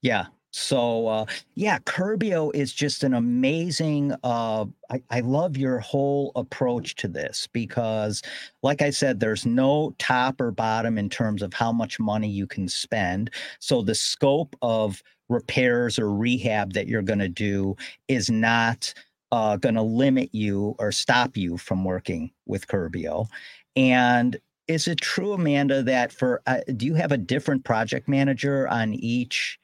[0.00, 0.26] Yeah.
[0.56, 4.14] So uh, yeah, Curbio is just an amazing.
[4.22, 8.22] Uh, I, I love your whole approach to this because,
[8.62, 12.46] like I said, there's no top or bottom in terms of how much money you
[12.46, 13.32] can spend.
[13.58, 17.74] So the scope of repairs or rehab that you're going to do
[18.06, 18.94] is not
[19.32, 23.26] uh, going to limit you or stop you from working with Curbio.
[23.74, 24.36] And
[24.68, 28.94] is it true, Amanda, that for uh, do you have a different project manager on
[28.94, 29.58] each?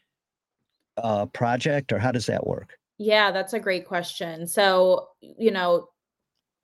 [1.02, 2.76] Uh, project, or how does that work?
[2.98, 4.46] Yeah, that's a great question.
[4.46, 5.88] So, you know,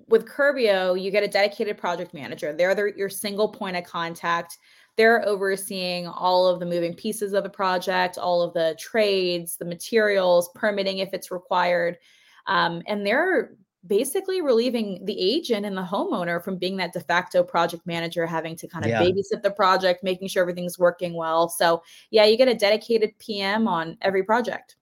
[0.08, 2.52] with Curbio, you get a dedicated project manager.
[2.52, 4.56] They're the, your single point of contact.
[4.96, 9.64] They're overseeing all of the moving pieces of the project, all of the trades, the
[9.64, 11.98] materials, permitting if it's required.
[12.46, 13.52] Um, and they're
[13.86, 18.56] basically relieving the agent and the homeowner from being that de facto project manager, having
[18.56, 19.02] to kind of Yeah.
[19.02, 21.48] babysit the project, making sure everything's working well.
[21.48, 24.76] So, yeah, you get a dedicated PM on every project.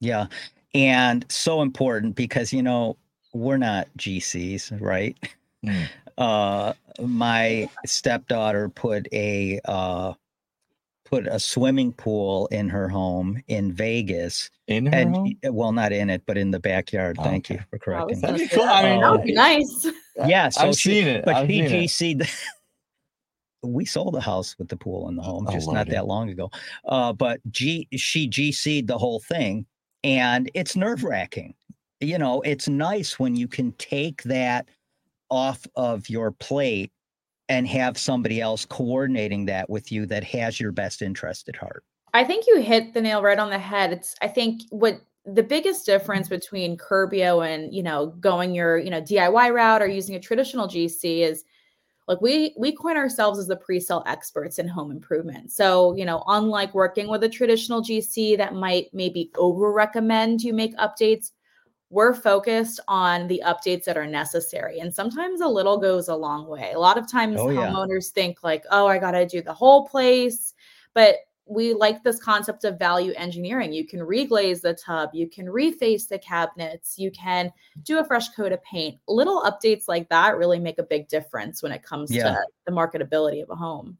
[0.00, 0.26] Yeah.
[0.74, 2.96] And so important because, you know,
[3.32, 5.16] we're not GCs, right?
[5.64, 5.88] Mm.
[6.18, 10.14] Uh, my stepdaughter put a, uh,
[11.04, 15.34] put a swimming pool in her home in Vegas In her and home?
[15.52, 18.50] well not in it but in the backyard Oh, thank you for correcting gonna That'd
[18.50, 18.64] be cool.
[18.64, 19.86] I mean, That would be nice.
[20.26, 21.24] yeah so I've she, seen it.
[21.24, 21.70] but I've she it.
[21.70, 22.30] GC'd
[23.62, 25.90] we sold a house with the pool in the home Oh, just not Lordy.
[25.92, 26.50] that long ago
[26.86, 29.66] uh but G she GC'd the whole thing
[30.04, 31.54] and it's nerve-wracking
[32.00, 34.68] you know it's nice when you can take that
[35.30, 36.92] off of your plate
[37.48, 41.84] and have somebody else coordinating that with you that has your best interest at heart
[42.14, 43.92] I think you hit the nail right on the head.
[43.92, 48.88] It's I think what the biggest difference between Curbio and you know going your you
[48.88, 51.44] know DIY route or using a traditional GC is
[52.06, 55.50] like we we coin ourselves as the pre-sale experts in home improvement.
[55.50, 60.52] So you know unlike working with a traditional GC that might maybe over recommend you
[60.52, 61.32] make updates,
[61.90, 64.80] we're focused on the updates that are necessary.
[64.80, 66.72] And sometimes a little goes a long way.
[66.74, 67.66] A lot of times Oh, yeah.
[67.68, 70.54] homeowners think like, oh, I gotta do the whole place,
[70.94, 71.16] but
[71.46, 73.70] we like this concept of value engineering.
[73.70, 78.30] You can reglaze the tub, you can reface the cabinets, you can do a fresh
[78.30, 78.98] coat of paint.
[79.06, 82.30] Little updates like that really make a big difference when it comes Yeah.
[82.30, 83.98] to the marketability of a home.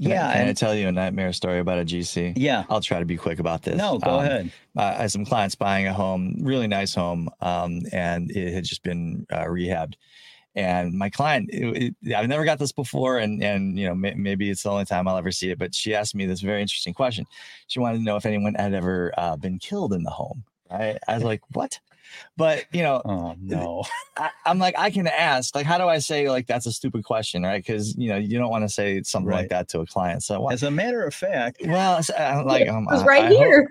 [0.00, 2.34] Can I- yeah Can I and, tell you a nightmare story about a GC?
[2.36, 3.76] yeah I'll try to be quick about this.
[3.76, 7.80] no go Um, ahead I had some clients buying a home, really nice home, um,
[7.92, 9.94] and it had just been uh, rehabbed.
[10.54, 14.14] And my client, it, it- I've never got this before, and and you know may,
[14.14, 15.58] maybe it's the only time I'll ever see it.
[15.58, 17.26] But she asked me this very interesting question.
[17.66, 20.44] She wanted to know if anyone had ever uh, been killed in the home.
[20.70, 20.98] Right?
[21.08, 21.78] I was like, what?
[22.36, 23.84] But you know, oh no
[24.16, 25.54] I, I'm like, I can ask.
[25.54, 27.64] Like, how do I say like that's a stupid question, right?
[27.64, 29.40] Because you know you don't want to say something Right.
[29.42, 30.22] like that to a client.
[30.22, 30.54] So what?
[30.54, 33.28] as a matter of fact Well, it's- I'm like, um, It was I- right I
[33.28, 33.70] hope- here.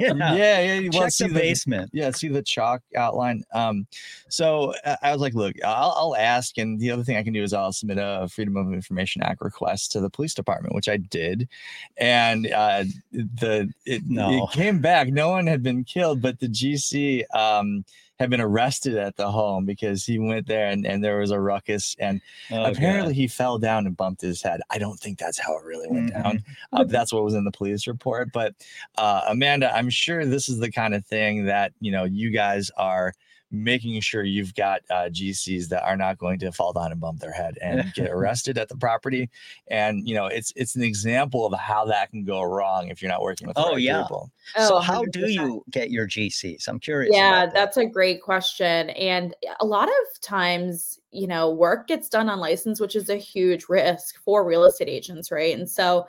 [0.00, 0.90] Yeah, yeah, yeah.
[0.92, 3.44] Well, check see the the, basement yeah, see the chalk outline.
[3.54, 3.86] Um,
[4.28, 7.32] so uh, I was like, look, I'll, I'll ask, and the other thing I can
[7.32, 10.88] do is I'll submit a Freedom of Information Act request to the police department, which
[10.88, 11.48] I did,
[11.96, 14.44] and uh, the it, No.
[14.44, 15.08] it came back.
[15.08, 17.84] No one had been killed, but the GC um,
[18.18, 21.38] had been arrested at the home because he went there and, and there was a
[21.40, 22.72] ruckus, and Oh, God.
[22.76, 24.60] apparently he fell down and bumped his head.
[24.70, 26.22] I don't think that's how it really went Mhm.
[26.22, 26.44] down.
[26.72, 28.32] Uh, that's what was in the police report.
[28.32, 28.54] But
[28.98, 32.70] uh, Amanda, I'm sure this is the kind of thing that you know you guys
[32.76, 33.12] are
[33.50, 37.20] making sure you've got uh, GCs that are not going to fall down and bump
[37.20, 39.30] their head and get arrested at the property.
[39.68, 43.10] And you know, it's it's an example of how that can go wrong if you're
[43.10, 44.02] not working with the Oh, right yeah.
[44.02, 44.30] people.
[44.56, 45.30] so Oh, how do 100%.
[45.32, 46.66] you get your GCs?
[46.68, 47.14] I'm curious.
[47.14, 47.54] Yeah, that.
[47.54, 48.90] that's a great question.
[48.90, 53.16] And a lot of times, you know, work gets done on license, which is a
[53.16, 55.56] huge risk for real estate agents, right?
[55.56, 56.06] And so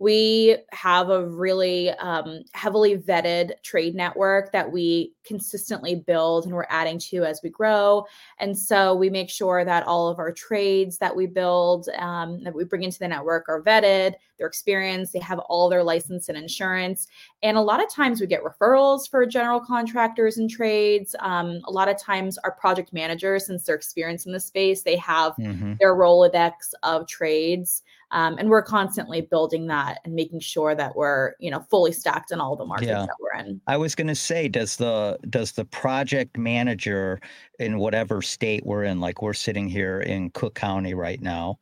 [0.00, 6.66] we have a really um, heavily vetted trade network that we consistently build and we're
[6.70, 8.06] adding to as we grow.
[8.38, 12.54] And so we make sure that all of our trades that we build, um, that
[12.54, 16.36] we bring into the network are vetted, they're experienced, they have all their license and
[16.36, 17.06] insurance.
[17.42, 21.14] And a lot of times we get referrals for general contractors and trades.
[21.20, 24.96] Um, a lot of times our project managers, since they're experienced in the space, they
[24.96, 25.78] have Mhm.
[25.78, 27.82] their Rolodex of trades.
[28.12, 32.32] Um, and we're constantly building that and making sure that we're, you know, fully stacked
[32.32, 33.02] in all the markets Yeah.
[33.06, 33.60] that we're in.
[33.68, 37.20] I was going to say, does the does the project manager
[37.60, 41.58] in whatever state we're in, like we're sitting here in Cook County right now,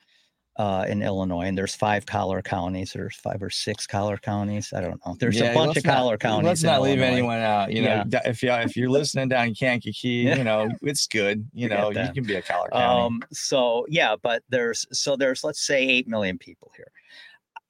[0.59, 4.73] uh, in Illinois, and there's five collar counties, there's five or six collar counties.
[4.73, 5.17] I don't know.
[5.19, 6.47] There's Yeah, a bunch of not- collar counties.
[6.47, 7.73] Let's not leave anyone out.
[7.73, 8.21] You know, Yeah.
[8.25, 11.49] if you if you're listening down in Kankakee, you know, it's good.
[11.55, 13.05] You know, you can be a Collar County.
[13.07, 16.91] Um, so yeah, but there's so there's let's say eight million people here.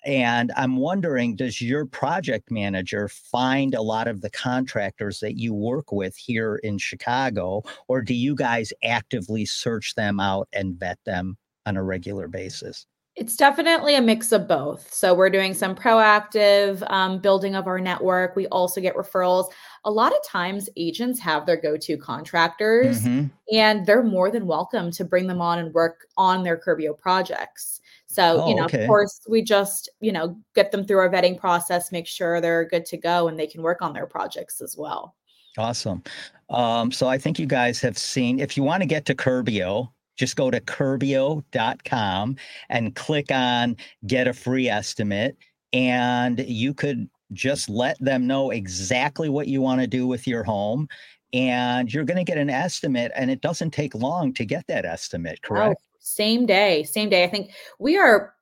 [0.07, 5.53] And I'm wondering, does your project manager find a lot of the contractors that you
[5.53, 10.99] work with here in Chicago, or do you guys actively search them out and vet
[11.05, 11.37] them
[11.69, 12.87] on a regular basis?
[13.15, 14.95] It's definitely a mix of both.
[14.95, 18.37] So we're doing some proactive um, building of our network.
[18.37, 19.51] We also get referrals.
[19.85, 23.31] A lot of times, agents have their go-to contractors, Mhm.
[23.53, 27.81] and they're more than welcome to bring them on and work on their Curbio projects.
[28.07, 28.83] So, Oh, you know, okay.
[28.83, 32.67] of course, we just, you know, get them through our vetting process, make sure they're
[32.67, 35.17] good to go and they can work on their projects as well.
[35.59, 36.05] Awesome.
[36.51, 39.91] Um, so I think you guys have seen, if you want to get to Curbio,
[40.19, 42.37] just go to curbio.com
[42.69, 45.39] and click on get a free estimate.
[45.73, 50.43] And you could Just let them know exactly what you want to do with your
[50.45, 50.89] home
[51.35, 54.87] and you're going to get an estimate and it doesn't take long to get that
[54.87, 55.79] estimate, correct?
[55.79, 57.25] Oh, same day, same day.
[57.25, 58.33] I think we are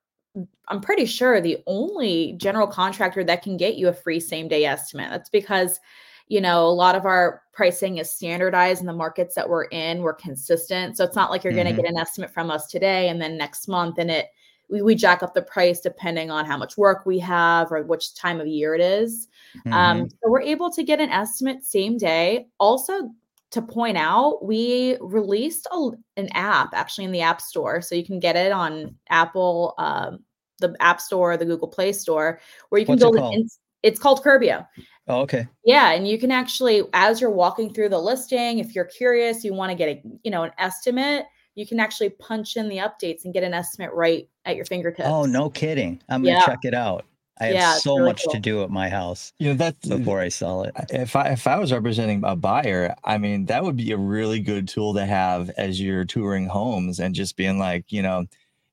[0.69, 4.65] I'm pretty sure the only general contractor that can get you a free same day
[4.65, 5.11] estimate.
[5.11, 5.81] That's because
[6.29, 10.03] you know, a lot of our pricing is standardized in the markets that we're in.
[10.03, 10.97] We're consistent.
[10.97, 11.63] So it's not like you're mm-hmm.
[11.63, 14.27] going to get an estimate from us today and then next month and it
[14.69, 18.15] we, we jack up the price depending on how much work we have or which
[18.15, 19.29] time of year it is.
[19.67, 19.73] Um, mm-hmm.
[19.73, 22.49] Um, so we're able to get an estimate same day.
[22.59, 23.11] Also,
[23.53, 27.81] to point out, we released a, an app actually in the App Store.
[27.81, 30.25] So you can get it on Apple, um,
[30.59, 33.51] the App Store, the Google Play Store, where you can What's build it.
[33.87, 34.67] In, it's called Curbio.
[35.09, 35.47] Oh, okay.
[35.65, 39.55] Yeah, and you can actually, as you're walking through the listing, if you're curious, you
[39.55, 43.25] want to get a, you know, an estimate, you can actually punch in the updates
[43.25, 45.09] and get an estimate right at your fingertips.
[45.09, 46.03] Oh, no kidding!
[46.09, 47.07] I'm gonna check it out.
[47.39, 48.33] I yeah, have so really much cool.
[48.33, 49.33] to do at my house.
[49.39, 50.75] You know that's before I sell it.
[50.91, 54.41] If I if I was representing a buyer, I mean that would be a really
[54.41, 58.27] good tool to have as you're touring homes and just being like, you know,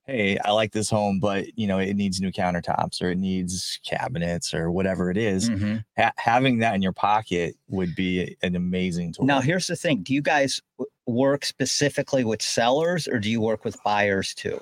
[0.05, 3.79] hey, I like this home, but you know, it needs new countertops or it needs
[3.85, 5.49] cabinets or whatever it is.
[5.49, 5.77] Mm-hmm.
[5.97, 9.25] Ha- having that in your pocket would be an amazing tool.
[9.25, 10.61] Now, here's the thing: Do you guys
[11.05, 14.61] work specifically with sellers, or do you work with buyers too?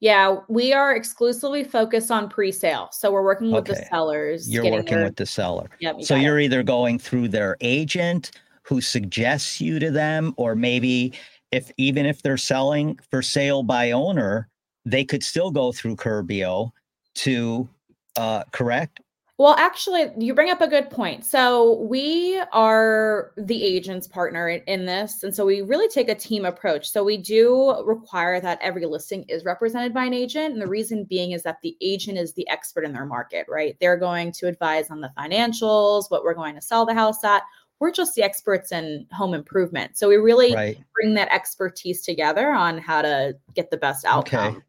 [0.00, 2.88] Yeah, we are exclusively focused on pre-sale.
[2.92, 3.80] So we're working with okay.
[3.80, 4.48] the sellers.
[4.48, 5.04] You're working their...
[5.06, 5.68] with the seller.
[5.80, 6.44] Yep, you so you're it.
[6.44, 8.30] either going through their agent
[8.62, 11.14] who suggests you to them, or maybe
[11.50, 14.48] if even if they're selling for sale by owner,
[14.90, 16.70] they could still go through Curbio
[17.14, 17.68] to
[18.16, 19.00] uh, correct.
[19.36, 21.24] Well, actually, you bring up a good point.
[21.24, 25.22] So, we are the agent's partner in, in, this.
[25.22, 26.90] And so, we really take a team approach.
[26.90, 30.54] So, we do require that every listing is represented by an agent.
[30.54, 33.76] And the reason being is that the agent is the expert in their market, right?
[33.80, 37.44] They're going to advise on the financials, what we're going to sell the house at.
[37.78, 39.98] We're just the experts in home improvement.
[39.98, 40.78] So, we really right.
[40.96, 44.56] bring that expertise together on how to get the best outcome.
[44.56, 44.64] Okay.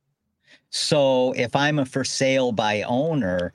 [0.70, 3.54] So if I'm a for sale by owner,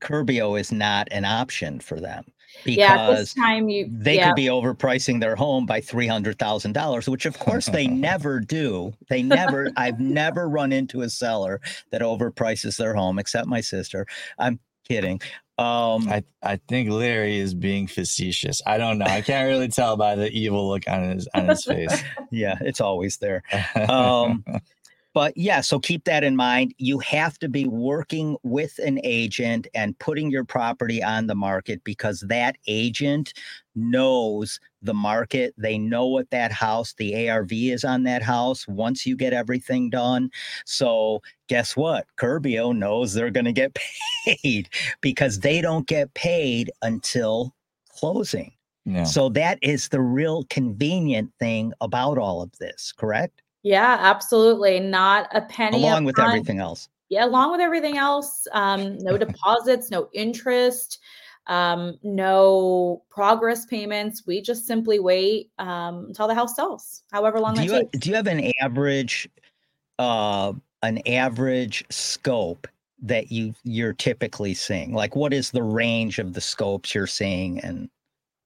[0.00, 2.24] Curbio is not an option for them
[2.64, 4.28] because yeah, this time you, they yeah.
[4.28, 8.40] could be overpricing their home by three hundred thousand dollars, which of course they never
[8.40, 8.92] do.
[9.08, 9.70] They never.
[9.76, 14.06] I've never run into a seller that overprices their home, except my sister.
[14.38, 15.20] I'm kidding.
[15.58, 18.62] Um, I I think Larry is being facetious.
[18.66, 19.06] I don't know.
[19.06, 22.02] I can't really tell by the evil look on his on his face.
[22.30, 23.42] yeah, it's always there.
[23.88, 24.44] Um,
[25.12, 26.74] but yeah, so keep that in mind.
[26.78, 31.82] You have to be working with an agent and putting your property on the market
[31.82, 33.32] because that agent
[33.74, 35.54] knows the market.
[35.58, 39.90] They know what that house, the ARV is on that house once you get everything
[39.90, 40.30] done.
[40.64, 42.06] So guess what?
[42.16, 43.76] Curbio knows they're going to get
[44.24, 44.68] paid
[45.00, 47.54] because they don't get paid until
[47.88, 48.52] closing.
[48.84, 49.04] Yeah.
[49.04, 53.42] So that is the real convenient thing about all of this, correct?
[53.62, 54.80] Yeah, absolutely.
[54.80, 55.82] Not a penny.
[55.82, 56.88] Along with everything else.
[57.08, 58.46] Yeah, along with everything else.
[58.52, 61.00] Um, no deposits, no interest,
[61.46, 64.26] um, no progress payments.
[64.26, 68.10] We just simply wait um, until the house sells, however long do that you, Do
[68.10, 69.28] you have an average,
[69.98, 70.52] uh,
[70.82, 72.66] an average scope
[73.02, 74.94] that you you're typically seeing?
[74.94, 77.90] Like, what is the range of the scopes you're seeing, and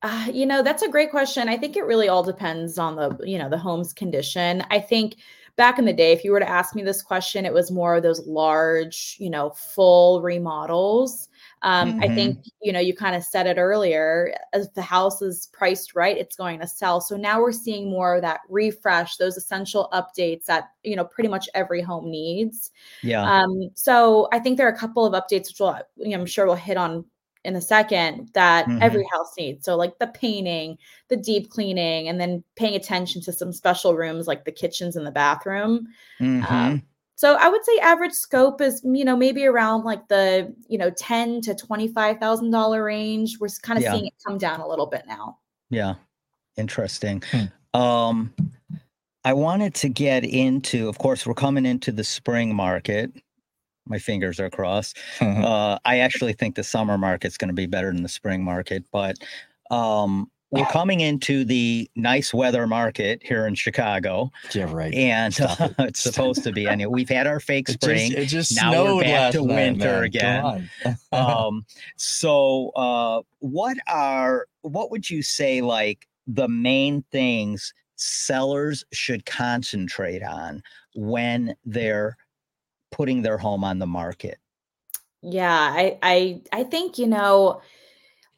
[0.04, 1.48] uh, you know, that's a great question.
[1.48, 4.62] I think it really all depends on the, you know, the home's condition.
[4.70, 5.16] I think
[5.56, 7.96] back in the day, if you were to ask me this question, it was more
[7.96, 11.30] of those large, you know, full remodels.
[11.62, 12.02] Um, mm-hmm.
[12.02, 15.94] I think, you know, you kind of said it earlier, as the house is priced
[15.94, 17.00] right, it's going to sell.
[17.00, 21.30] So now we're seeing more of that refresh, those essential updates that, you know, pretty
[21.30, 22.72] much every home needs.
[23.02, 23.22] Yeah.
[23.22, 26.26] Um, so I think there are a couple of updates, which we'll, you know, I'm
[26.26, 27.06] sure we'll hit on
[27.44, 28.82] in a second that mm-hmm.
[28.82, 29.64] every house needs.
[29.64, 30.78] So like the painting,
[31.08, 35.06] the deep cleaning, and then paying attention to some special rooms like the kitchens and
[35.06, 35.86] the bathroom.
[36.20, 36.52] Mm-hmm.
[36.52, 36.82] Um,
[37.16, 40.90] so I would say average scope is you know maybe around like the you know
[40.90, 43.38] ten to twenty five thousand dollar range.
[43.38, 43.92] We're kind of yeah.
[43.92, 45.38] seeing it come down a little bit now.
[45.70, 45.94] Yeah,
[46.56, 47.22] interesting.
[47.30, 47.80] Hmm.
[47.80, 48.34] Um,
[49.24, 53.10] I wanted to get into, of course, we're coming into the spring market
[53.86, 54.98] my fingers are crossed.
[55.20, 58.84] uh, I actually think the summer market's going to be better than the spring market,
[58.90, 59.16] but
[59.70, 64.30] um, we're coming into the nice weather market here in Chicago.
[64.52, 64.94] Yeah, right.
[64.94, 65.74] And uh, it.
[65.80, 66.68] it's supposed to be.
[66.68, 68.12] Anyway, we've had our fake spring.
[68.12, 70.70] It just, it just now we're back to winter night, again.
[71.12, 71.66] um,
[71.96, 80.22] so, uh, what are what would you say like the main things sellers should concentrate
[80.22, 80.62] on
[80.94, 82.16] when they're
[82.94, 84.38] putting their home on the market?
[85.22, 87.60] Yeah, I I I think, you know,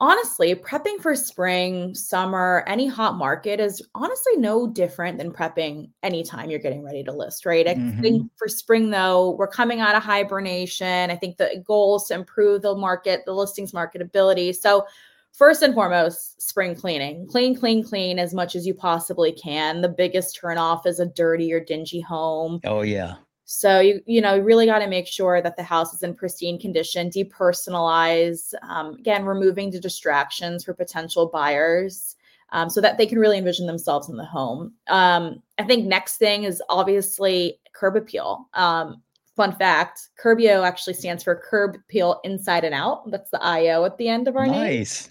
[0.00, 6.50] honestly, prepping for spring, summer, any hot market is honestly no different than prepping anytime
[6.50, 7.68] you're getting ready to list, right?
[7.68, 8.00] I Mhm.
[8.02, 11.11] think for spring though, we're coming out of hibernation.
[11.11, 14.54] I think the goal is to improve the market, the listings marketability.
[14.57, 14.86] So
[15.32, 17.26] First and foremost, spring cleaning.
[17.26, 19.82] Clean, clean, clean as much as you possibly can.
[19.82, 22.61] The biggest turnoff is a dirty or dingy home.
[22.64, 23.16] Oh yeah.
[23.47, 26.14] So you you know you really got to make sure that the house is in
[26.14, 27.11] pristine condition.
[27.11, 28.53] Depersonalize.
[28.62, 32.16] Um, again, removing the distractions for potential buyers.
[32.51, 34.72] Um, so that they can really envision themselves in the home.
[34.86, 38.49] Um, I think next thing is obviously curb appeal.
[38.55, 39.03] Um,
[39.34, 43.11] fun fact: Curbio actually stands for curb appeal inside and out.
[43.11, 44.55] That's the IO at the end of our name.
[44.55, 45.11] Nice.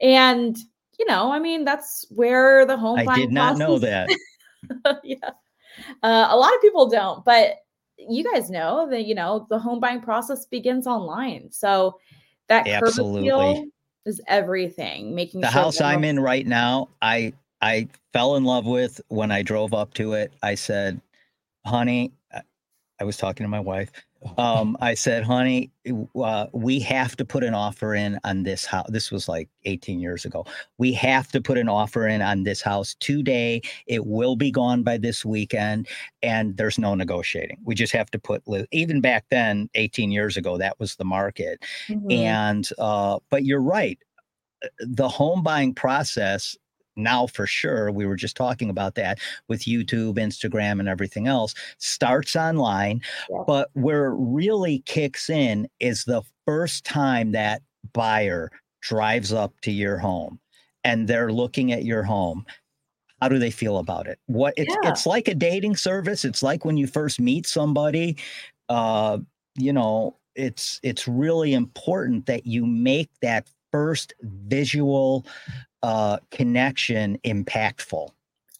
[0.00, 0.56] And
[0.98, 2.98] you know, I mean, that's where the home.
[2.98, 4.08] I did not know that.
[5.02, 5.30] yeah,
[6.02, 7.56] uh, a lot of people don't, but
[7.98, 11.50] you guys know that you know the home buying process begins online.
[11.50, 11.98] So
[12.48, 13.70] that Absolutely.
[14.06, 15.14] is everything.
[15.14, 19.30] Making The sure house I'm in right now, I I fell in love with when
[19.30, 20.32] I drove up to it.
[20.42, 21.00] I said,
[21.66, 22.12] "Honey,"
[23.00, 23.90] I- I was talking to my wife.
[24.36, 25.70] Um, I said, "Honey,
[26.14, 29.98] uh, we have to put an offer in on this house." This was like 18
[29.98, 30.44] years ago.
[30.76, 33.62] We have to put an offer in on this house today.
[33.86, 35.88] It will be gone by this weekend,
[36.22, 37.56] and there's no negotiating.
[37.64, 38.46] We just have to put.
[38.46, 41.64] li- Even back then, 18 years ago, that was the market.
[41.88, 42.12] Mhm.
[42.12, 43.98] And uh, but you're right.
[44.62, 46.58] Uh, The home buying process
[46.96, 49.18] now for sure, we were just talking about that
[49.48, 53.00] with YouTube, Instagram, and everything else, starts online.
[53.30, 53.44] Yeah.
[53.46, 57.62] But where it really kicks in is the first time that
[57.92, 60.38] buyer drives up to your home
[60.84, 62.44] and they're looking at your home.
[63.20, 64.18] How do they feel about it?
[64.26, 64.90] What it's Yeah.
[64.90, 66.24] it's like a dating service.
[66.24, 68.16] It's like when you first meet somebody.
[68.68, 69.18] Uh,
[69.56, 75.26] you know, it's it's really important that you make that first visual
[75.82, 78.10] uh connection impactful.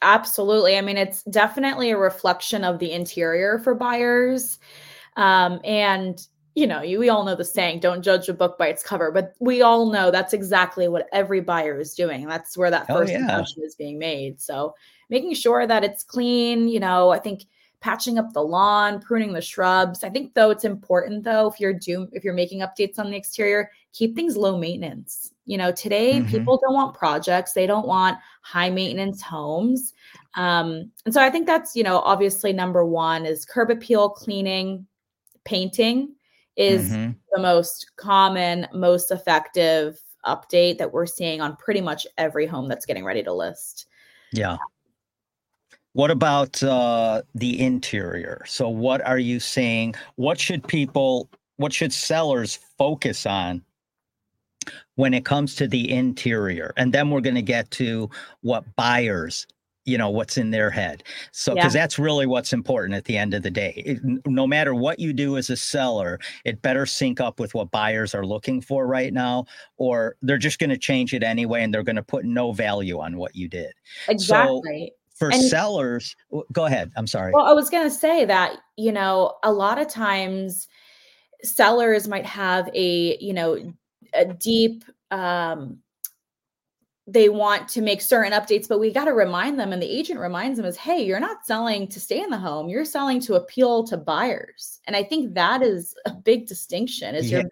[0.02, 0.76] Absolutely.
[0.78, 4.58] I mean, it's definitely a reflection of the interior for buyers.
[5.16, 8.66] Um, and you know, you, we all know the saying, don't judge a book by
[8.68, 12.26] its cover, but we all know that's exactly what every buyer is doing.
[12.26, 13.18] That's where that Oh, first yeah.
[13.18, 14.40] impression is being made.
[14.40, 14.74] So
[15.08, 17.44] making sure that it's clean, you know, I think
[17.80, 20.02] patching up the lawn, pruning the shrubs.
[20.02, 23.16] I think though it's important though, if you're doing if you're making updates on the
[23.16, 25.32] exterior, keep things low maintenance.
[25.50, 26.28] You know, today Mhm.
[26.28, 29.94] people don't want projects, they don't want high maintenance homes.
[30.36, 34.86] Um, and so I think that's, you know, obviously number one is curb appeal, cleaning,
[35.42, 36.14] painting
[36.54, 37.16] is Mhm.
[37.32, 42.86] the most common, most effective update that we're seeing on pretty much every home that's
[42.86, 43.86] getting ready to list.
[44.30, 44.56] Yeah.
[45.94, 48.44] What about uh, the interior?
[48.46, 49.96] So, what are you seeing?
[50.14, 53.64] What should people, what should sellers focus on
[55.00, 56.72] when it comes to the interior?
[56.76, 58.08] And then we're going to get to
[58.42, 59.46] what buyers,
[59.86, 61.02] you know, what's in their head.
[61.32, 63.72] So, because that's really what's important at the end of the day.
[63.86, 67.70] It- no matter what you do as a seller, it better sync up with what
[67.70, 69.46] buyers are looking for right now,
[69.78, 73.00] or they're just going to change it anyway and they're going to put no value
[73.00, 73.72] on what you did
[74.08, 74.92] Exactly.
[75.14, 76.14] for And- sellers
[76.52, 79.78] go ahead i'm sorry Well, I was going to say that, you know, a lot
[79.80, 80.68] of times
[81.42, 83.72] sellers might have a, you know,
[84.12, 85.78] a deep, um,
[87.06, 90.20] they want to make certain updates, but we got to remind them, and the agent
[90.20, 93.34] reminds them is, hey, you're not selling to stay in the home, you're selling to
[93.34, 94.80] appeal to buyers.
[94.86, 97.44] And I think that is a big distinction is you're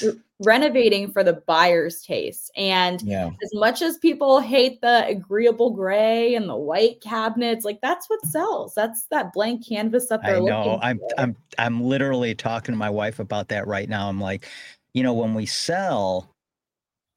[0.00, 2.50] you're renovating for the buyer's taste.
[2.56, 3.30] And Yeah.
[3.42, 8.24] as much as people hate the agreeable gray and the white cabinets, like that's what
[8.26, 8.74] sells.
[8.74, 11.08] That's that blank canvas that they're i know i'm for.
[11.18, 14.48] i'm i'm literally talking to my wife about that right now i'm like
[14.96, 16.34] you know when we sell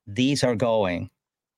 [0.05, 1.09] these are going.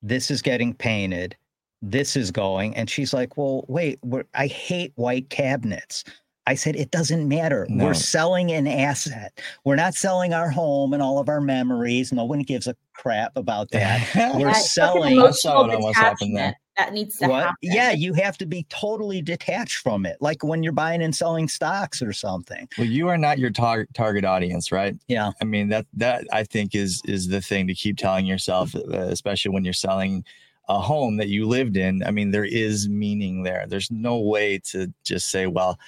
[0.02, 1.36] This is getting painted.
[1.80, 2.76] This is going.
[2.76, 6.04] And she's like well wait we're, i hate white cabinets.
[6.46, 7.66] I said it doesn't matter.
[7.68, 7.84] No.
[7.84, 9.40] we're selling an asset.
[9.64, 12.12] We're not selling our home and all of our memories.
[12.12, 14.08] No one gives a crap about that.
[14.36, 16.56] We're selling- I saw emotional what almost happened there.
[16.76, 17.56] Detachment that needs to what happen.
[17.62, 21.48] yeah you have to be totally detached from it like when you're buying and selling
[21.48, 24.96] stocks or something Well, you are not your tar- target audience, right?
[25.08, 25.32] Yeah.
[25.40, 28.80] I mean that that I think is is the thing to keep telling yourself, uh,
[28.90, 30.24] especially when you're selling
[30.68, 32.02] a home that you lived in.
[32.04, 33.66] I mean, there is meaning there.
[33.68, 35.78] There's no way to just say, well.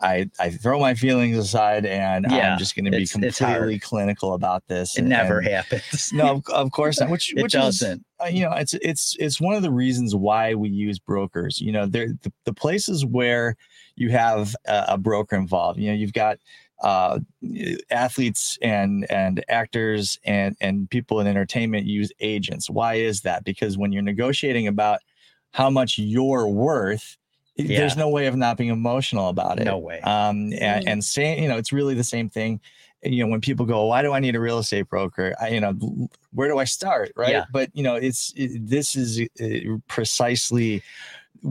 [0.00, 3.38] I, I throw my feelings aside and Yeah, I'm just going to be it's- it's
[3.38, 3.54] hard.
[3.56, 4.96] completely clinical about this.
[4.96, 7.10] it and- never and- happens No, of, of course not.
[7.10, 10.54] Which it which doesn't uh, you know it's it's it's one of the reasons why
[10.54, 13.56] we use brokers you know there the, the places where
[13.96, 16.38] you have a, a broker involved you know you've got
[16.84, 17.18] uh,
[17.90, 22.70] athletes and and actors and and people in entertainment use agents.
[22.70, 23.44] Why is that?
[23.44, 25.00] Because when you're negotiating about
[25.52, 27.16] how much you're worth,
[27.58, 27.78] Yeah.
[27.80, 29.64] there's no way of not being emotional about it.
[29.64, 30.00] No way.
[30.00, 30.86] Um, and, Mhm.
[30.86, 32.60] and saying, you know, it's really the same thing.
[33.02, 35.34] You know, when people go, why do I need a real estate broker?
[35.40, 37.12] I, you know, where do I start?
[37.16, 37.30] Right.
[37.30, 37.44] Yeah.
[37.52, 40.82] But, you know, it's, it, this is uh, precisely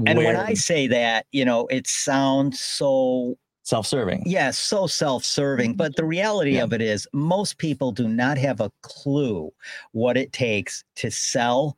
[0.06, 4.24] And when I say that, you know, it sounds so self-serving.
[4.26, 6.64] yeah, so self-serving, but the reality Yeah.
[6.64, 9.52] of it is most people do not have a clue
[9.92, 11.78] what it takes to sell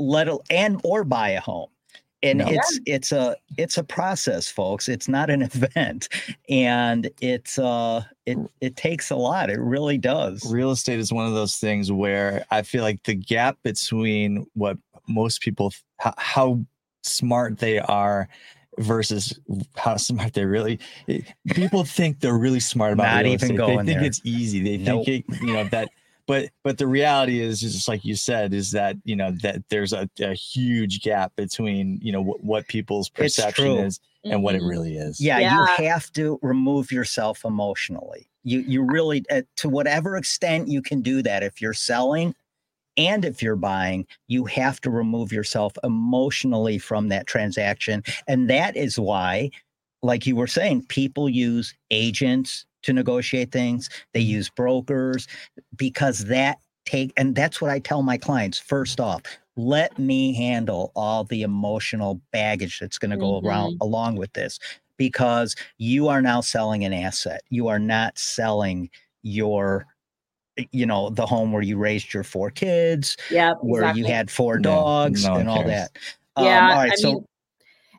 [0.00, 1.68] let al- and or buy a home.
[2.22, 2.46] And No.
[2.48, 4.88] it's it's a it's a process, folks.
[4.88, 6.08] It's not an event.
[6.48, 9.50] And it's uh it it takes a lot.
[9.50, 10.44] It really does.
[10.52, 14.78] real estate is one of those things where I feel like the gap between what
[15.06, 16.60] most people how, how
[17.02, 18.28] smart they are
[18.78, 19.38] versus
[19.76, 20.78] how smart they really
[21.54, 23.56] people think they're really smart about Not real even estate.
[23.56, 24.06] going they think there.
[24.08, 25.06] it's easy they Nope.
[25.06, 25.88] think it, you know that
[26.28, 29.92] but but the reality is just like you said is that you know that there's
[29.92, 33.78] a, a huge gap between you know what, what people's It's perception true.
[33.80, 34.68] is and what it Mhm.
[34.68, 35.54] really is Yeah, Yeah.
[35.54, 38.28] you have to remove yourself emotionally.
[38.44, 42.34] You you really uh, to whatever extent you can do that if you're selling
[42.96, 48.02] and if you're buying, you have to remove yourself emotionally from that transaction.
[48.26, 49.50] And that is why
[50.02, 53.88] like you were saying, people use agents to negotiate things.
[54.12, 55.26] They use brokers
[55.76, 59.22] because that take and that's what I tell my clients first off.
[59.56, 64.58] Let me handle all the emotional baggage that's going to go around along with this
[64.96, 67.42] because you are now selling an asset.
[67.50, 68.90] You are not selling
[69.22, 69.86] your
[70.72, 73.16] you know the home where you raised your four kids,
[73.60, 74.02] where exactly.
[74.02, 75.68] you had four dogs no one and all cares.
[75.68, 75.90] that.
[76.36, 76.92] Um, Yeah, all right.
[76.92, 77.26] I so mean,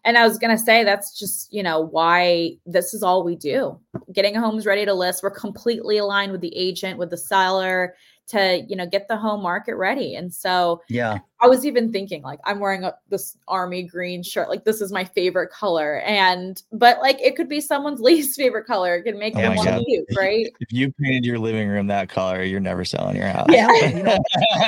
[0.05, 3.79] and I was gonna say that's just you know why this is all we do.
[4.13, 5.23] Getting homes ready to list.
[5.23, 7.95] We're completely aligned with the agent, with the seller
[8.29, 10.15] to you know get the home market ready.
[10.15, 14.49] And so yeah, I was even thinking like I'm wearing a, this army green shirt.
[14.49, 18.65] Like this is my favorite color, and but like it could be someone's least favorite
[18.65, 18.95] color.
[18.95, 19.85] It can make Oh them my want to God.
[19.85, 20.45] puke, right?
[20.59, 23.67] if you painted your living room that color you're never selling your house Yeah.
[23.87, 24.17] You know,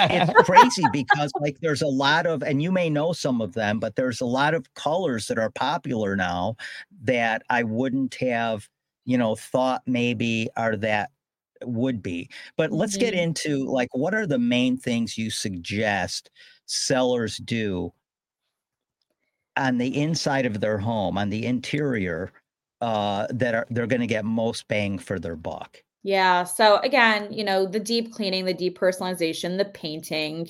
[0.10, 3.80] it's crazy because like there's a lot of and you may know some of them
[3.80, 6.56] but there's a lot of colors that are popular now
[7.04, 8.68] that i wouldn't have
[9.06, 11.12] you know thought maybe are that
[11.68, 13.24] would be but let's get Mhm.
[13.24, 16.30] into like what are the main things you suggest
[16.66, 17.94] sellers do
[19.58, 22.32] on the inside of their home on the interior
[22.82, 26.46] uh that are they're going to get most bang for their buck Yeah.
[26.46, 30.50] So again, you know, the deep cleaning, the deep personalization, the painting.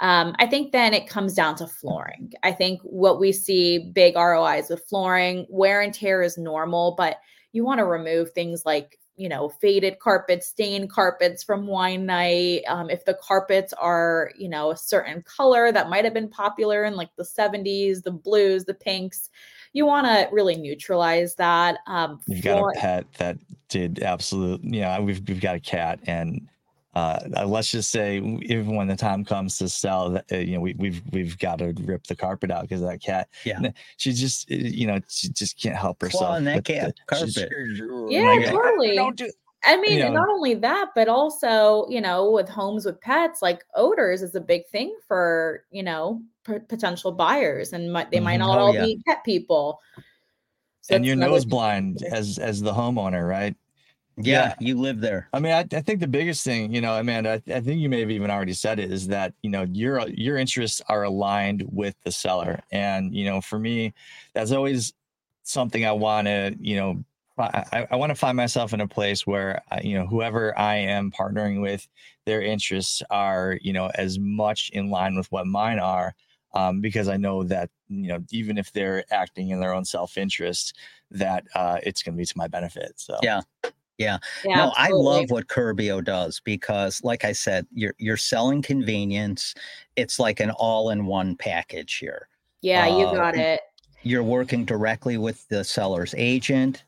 [0.00, 2.32] Um, I think then it comes down to flooring.
[2.42, 7.18] I think what we see big ROIs with flooring, wear and tear is normal, but
[7.52, 12.62] you want to remove things like, you know, faded carpets, stained carpets from wine night.
[12.68, 16.84] Um, if the carpets are, you know, a certain color that might have been popular
[16.84, 19.28] in like the 70s, the blues, the pinks,
[19.72, 21.78] you want to really neutralize that.
[21.86, 23.38] Um, You've got a pet that
[23.68, 24.62] did absolute.
[24.62, 26.48] You know, we've we've got a cat, and
[26.94, 30.74] uh, let's just say, even when the time comes to sell, uh, you know, we,
[30.78, 33.28] we've we've got to rip the carpet out because that cat.
[33.44, 33.60] Yeah.
[33.98, 36.20] She just, uh, you know, she just can't help herself.
[36.22, 37.52] Claw on that with the- cat carpet.
[38.10, 38.96] Yeah, like, "I- totally.
[38.96, 39.30] Don't do.
[39.64, 40.12] I mean, know.
[40.12, 44.40] not only that, but also, you know, with homes with pets, like odors is a
[44.40, 48.46] big thing for, you know, p- potential buyers, and might, they might Mhm.
[48.46, 48.84] not Oh, all yeah.
[48.84, 49.80] be pet people.
[50.80, 53.54] So And that's you're nose blind as as the homeowner, right?
[54.20, 57.42] Yeah, you live there I mean, I, I think the biggest thing, you know, Amanda,
[57.46, 60.08] I, I think you may have even already said it, is that you know your
[60.08, 63.92] your interests are aligned with the seller, and you know, for me,
[64.34, 64.92] that's always
[65.42, 67.04] something I want to, you know,
[67.38, 71.10] I, I want to find myself in a place where you know whoever I am
[71.10, 71.86] partnering with,
[72.24, 76.14] their interests are you know as much in line with what mine are,
[76.54, 80.16] um, because I know that you know even if they're acting in their own self
[80.16, 80.76] interest,
[81.10, 82.94] that uh, it's going to be to my benefit.
[82.96, 83.42] So Yeah.
[83.98, 89.54] Yeah, no, I love what Curbio does because, like I said, you're you're selling convenience.
[89.96, 92.28] It's like an all-in-one package here.
[92.62, 93.60] Yeah, you uh, got it.
[94.02, 96.84] You're working directly with the seller's agent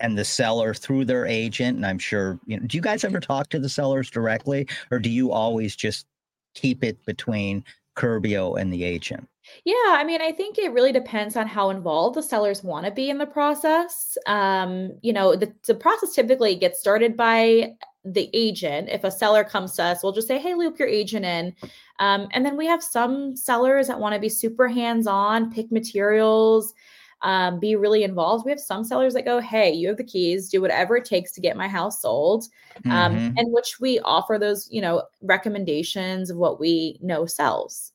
[0.00, 1.76] and the seller through their agent.
[1.76, 4.98] And I'm sure, you know, do you guys ever talk to the sellers directly, or
[4.98, 6.06] do you always just
[6.54, 7.64] keep it between
[7.96, 9.28] Curbio and the agent?
[9.64, 12.92] Yeah, I mean, I think it really depends on how involved the sellers want to
[12.92, 14.16] be in the process.
[14.26, 17.74] Um, you know, the, the process typically gets started by
[18.04, 18.88] the agent.
[18.88, 21.54] If a seller comes to us, we'll just say, hey, loop your agent in.
[21.98, 25.70] Um, and then we have some sellers that want to be super hands on, pick
[25.70, 26.74] materials.
[27.22, 28.46] um, be really involved.
[28.46, 31.32] We have some sellers that go, Hey, you have the keys, do whatever it takes
[31.32, 32.46] to get my house sold.
[32.88, 33.34] Um, Mhm.
[33.36, 37.92] and which we offer those, you know, recommendations of what we know sells.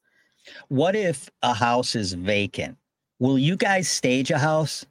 [0.70, 2.78] What if a house is vacant?
[3.20, 4.86] Will you guys stage a house?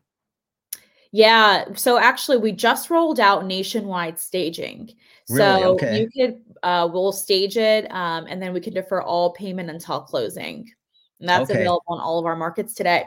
[1.12, 1.66] Yeah.
[1.74, 4.90] So actually, we just rolled out nationwide staging.
[5.28, 5.62] Really?
[5.62, 6.00] So Okay.
[6.00, 10.00] you could, uh, we'll stage it, um, and then we can defer all payment until
[10.00, 10.68] closing.
[11.20, 11.60] And that's Okay.
[11.60, 13.06] available on all of our markets today.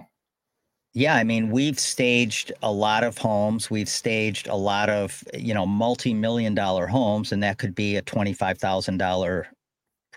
[0.94, 3.70] Yeah, I mean, we've staged a lot of homes.
[3.70, 8.02] We've staged a lot of, you know, multi-million dollar homes, and that could be a
[8.02, 9.46] $25,000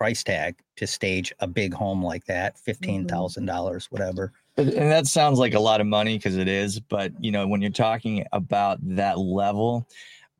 [0.01, 3.79] price tag to stage a big home like that, $15,000, mm-hmm.
[3.91, 4.33] whatever.
[4.57, 7.47] And and that sounds like a lot of money because it is, but you know,
[7.47, 9.87] when you're talking about that level,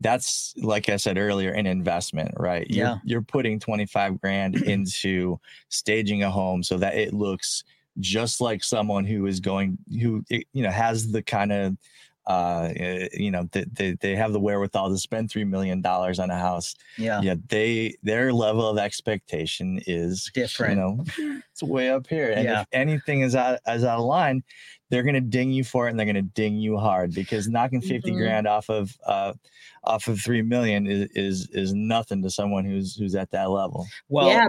[0.01, 2.67] that's like I said earlier, an investment, right?
[2.71, 2.97] You're, Yeah.
[3.05, 5.39] you're putting 25 grand into
[5.69, 7.63] staging a home so that it looks
[7.99, 11.77] just like someone who is going, who, you know, has the kind of,
[12.31, 16.31] uh, eh, you know, they, they, they have the wherewithal to spend $3 million on
[16.31, 16.77] a house.
[16.97, 17.21] Yeah.
[17.23, 17.35] Yeah.
[17.49, 20.77] They, their level of expectation is Different.
[20.79, 22.31] You know, it's way up here.
[22.31, 22.61] And Yeah.
[22.61, 24.45] if anything is out, is out of line,
[24.91, 27.49] they're going to ding you for it and they're going to ding you hard because
[27.49, 28.17] knocking 50 Mhm.
[28.19, 29.33] grand off of, uh,
[29.83, 33.87] off of 3 million is, is, is nothing to someone who's, who's at that level.
[34.09, 34.47] Well, yeah.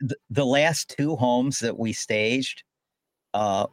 [0.00, 2.62] th- the last two homes that we staged,
[3.32, 3.66] uh,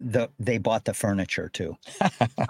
[0.00, 1.76] the they bought the furniture too.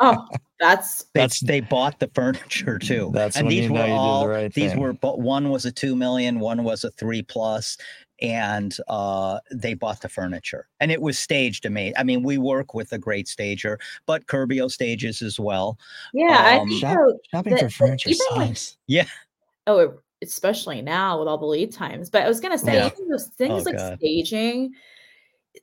[0.00, 0.26] Oh,
[0.60, 3.10] that's They, That's- they bought the furniture too.
[3.14, 4.80] That's and these were you did the all right these thing.
[4.80, 7.78] were but one was a two million, one was a three plus,
[8.20, 10.68] and uh they bought the furniture.
[10.80, 11.94] And it was staged amazing.
[11.96, 15.78] I mean, we work with a great stager, but Curbio stages as well.
[16.12, 16.36] yeah.
[16.44, 17.18] I Um, think Shop- so.
[17.30, 18.76] Shopping the- for furniture even like- sucks.
[19.66, 19.92] Oh, it-
[20.22, 22.10] especially now with all the lead times.
[22.10, 22.90] But I was gonna say, Yeah.
[22.92, 23.98] even those things Oh, like God.
[24.00, 24.72] staging,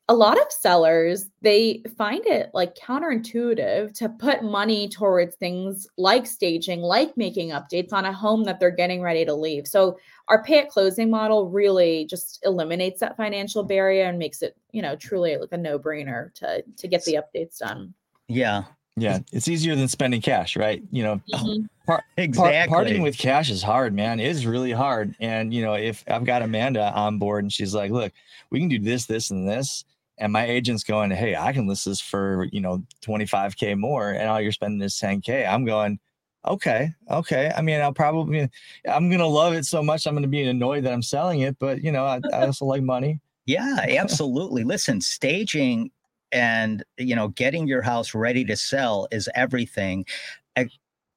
[0.10, 6.26] a lot of sellers they find it like counterintuitive to put money towards things like
[6.26, 9.68] staging, like making updates on a home that they're getting ready to leave.
[9.68, 14.56] So our pay at closing model really just eliminates that financial barrier and makes it,
[14.72, 17.94] you know, truly like a no-brainer to to get the updates done.
[18.28, 18.64] Yeah,
[18.98, 19.20] Yeah.
[19.34, 20.82] It's easier than spending cash, right?
[20.92, 21.68] You know, Mhm.
[21.86, 22.74] Par- exactly.
[22.74, 24.20] parting with cash is hard, man.
[24.20, 25.16] It is really hard.
[25.20, 28.14] And you know, if I've got Amanda on board and she's like, "Look,
[28.50, 29.86] we can do this, this, and this,"
[30.18, 34.30] and my agent's going, "Hey, I can list this for you know 25k more," and
[34.30, 35.46] all you're spending is 10k.
[35.46, 36.00] I'm going,
[36.48, 38.50] "Okay, okay." I mean, I'll probably,
[38.90, 40.06] I'm gonna love it so much.
[40.06, 42.84] I'm gonna be annoyed that I'm selling it, but you know, I, I also like
[42.84, 43.20] money.
[43.46, 44.64] Yeah, absolutely.
[44.64, 45.92] Listen, staging
[46.32, 50.06] and you know getting your house ready to sell is everything.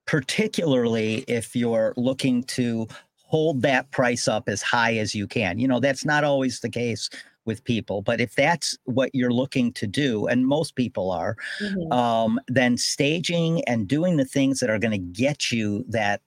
[0.09, 2.89] Particularly if you're looking to
[3.27, 5.59] hold that price up as high as you can.
[5.59, 7.11] You know, that's not always the case
[7.45, 11.93] with people, but if that's what you're looking to do, and most people are, Mhm.
[11.93, 16.23] um, then staging and doing the things that are going to get you that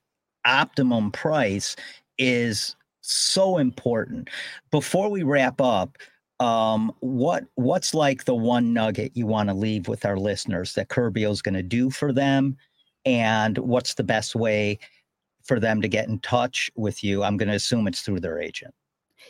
[0.45, 1.75] optimum price
[2.19, 4.29] is so important.
[4.69, 5.97] Before we wrap up,
[6.39, 10.89] um, what what's like the one nugget you want to leave with our listeners that
[10.89, 12.57] Curbio is going to do for them,
[13.05, 14.79] and what's the best way
[15.43, 17.23] for them to get in touch with you?
[17.23, 18.73] I'm going to assume it's through their agent.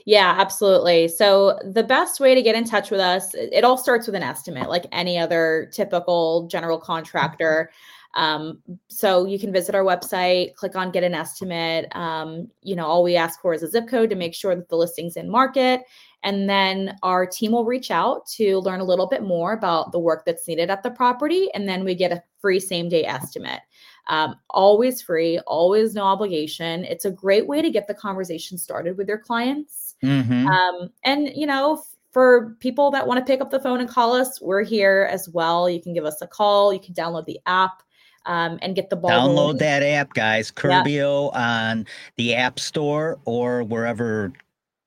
[0.05, 1.07] Yeah, absolutely.
[1.07, 4.23] So the best way to get in touch with us, it all starts with an
[4.23, 7.71] estimate, like any other typical general contractor.
[8.13, 11.93] Um, so you can visit our website, click on get an estimate.
[11.95, 14.69] Um, you know, all we ask for is a zip code to make sure that
[14.69, 15.83] the listing's in market.
[16.23, 19.99] And then our team will reach out to learn a little bit more about the
[19.99, 21.49] work that's needed at the property.
[21.53, 23.61] And then we get a free same day estimate.
[24.07, 26.85] Um, always free, always no obligation.
[26.85, 29.95] It's a great way to get the conversation started with your clients.
[30.03, 30.47] Mm-hmm.
[30.47, 34.13] Um, and you know, for people that want to pick up the phone and call
[34.13, 35.69] us, we're here as well.
[35.69, 36.73] You can give us a call.
[36.73, 37.83] You can download the app
[38.25, 39.11] um, and get the ball.
[39.11, 39.57] Download rolling.
[39.57, 40.51] that app, guys.
[40.55, 40.61] Yeah.
[40.61, 41.85] Curbio on
[42.17, 44.33] the App Store or wherever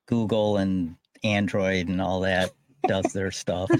[0.06, 2.52] Google and Android and all that
[2.86, 3.70] does their stuff.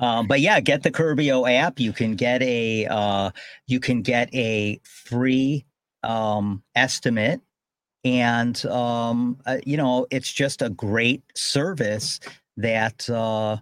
[0.00, 1.78] Um, but yeah, get the Curbio app.
[1.80, 3.30] You can get a uh,
[3.66, 5.64] you can get a free
[6.02, 7.40] um, estimate,
[8.04, 12.20] and um, uh, you know it's just a great service
[12.56, 13.56] that uh,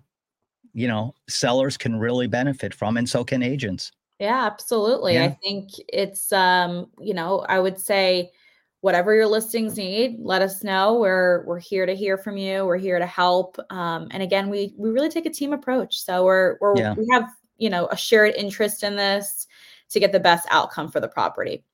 [0.72, 3.92] you know sellers can really benefit from, and so can agents.
[4.18, 5.16] Yeah, absolutely.
[5.16, 8.32] I think it's um, you know, I would say
[8.80, 10.98] whatever your listings need, let us know.
[10.98, 12.64] We're we're here to hear from you.
[12.64, 13.58] We're here to help.
[13.70, 16.00] Um, and again, we we really take a team approach.
[16.00, 16.94] So we're we're Yeah.
[16.94, 19.46] we have, you know, a shared interest in this
[19.90, 21.64] to get the best outcome for the property.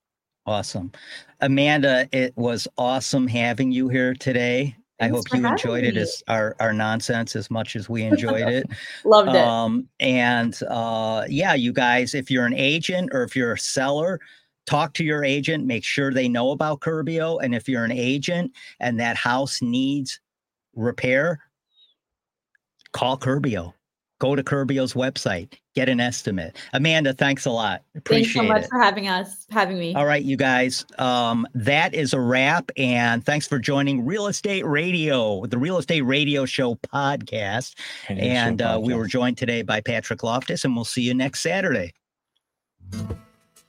[0.47, 0.93] Awesome.
[1.41, 4.77] Amanda, it was awesome having you here today.
[5.01, 8.67] I hope you enjoyed it as our, our nonsense as much as we enjoyed it.
[9.05, 9.37] Loved it.
[9.37, 14.21] Um, and uh, yeah, you guys, if you're an agent or if you're a seller,
[14.67, 17.43] talk to your agent, make sure they know about Curbio.
[17.43, 20.21] And if you're an agent and that house needs
[20.75, 21.41] repair,
[22.93, 23.75] call Curbio.
[24.21, 26.57] Go to Curbio's website, get an estimate.
[26.73, 27.83] Amanda, thanks a lot.
[28.05, 28.69] Thanks so much it.
[28.71, 29.95] for having us, having me.
[29.95, 30.87] All right, you guys.
[30.99, 32.71] Um, that is a wrap.
[32.77, 37.75] And thanks for joining Real Estate Radio, the Real Estate Radio Show podcast.
[38.09, 41.93] And uh, we were joined today by Patrick Loftus, and we'll see you next Saturday.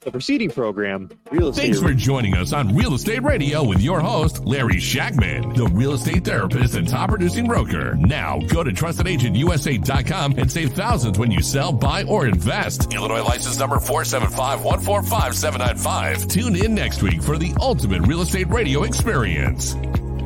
[0.06, 4.00] The preceding program, Real Estate Thanks for joining us on Real Estate Radio with your
[4.00, 7.96] host, Larry Shakman, the real estate therapist and top producing broker.
[7.96, 12.94] Now go to trustedagentUSA.com and save thousands when you sell, buy, or invest.
[12.94, 16.30] Illinois license number 475-145-795.
[16.30, 19.76] Tune in next week for the ultimate real estate radio experience.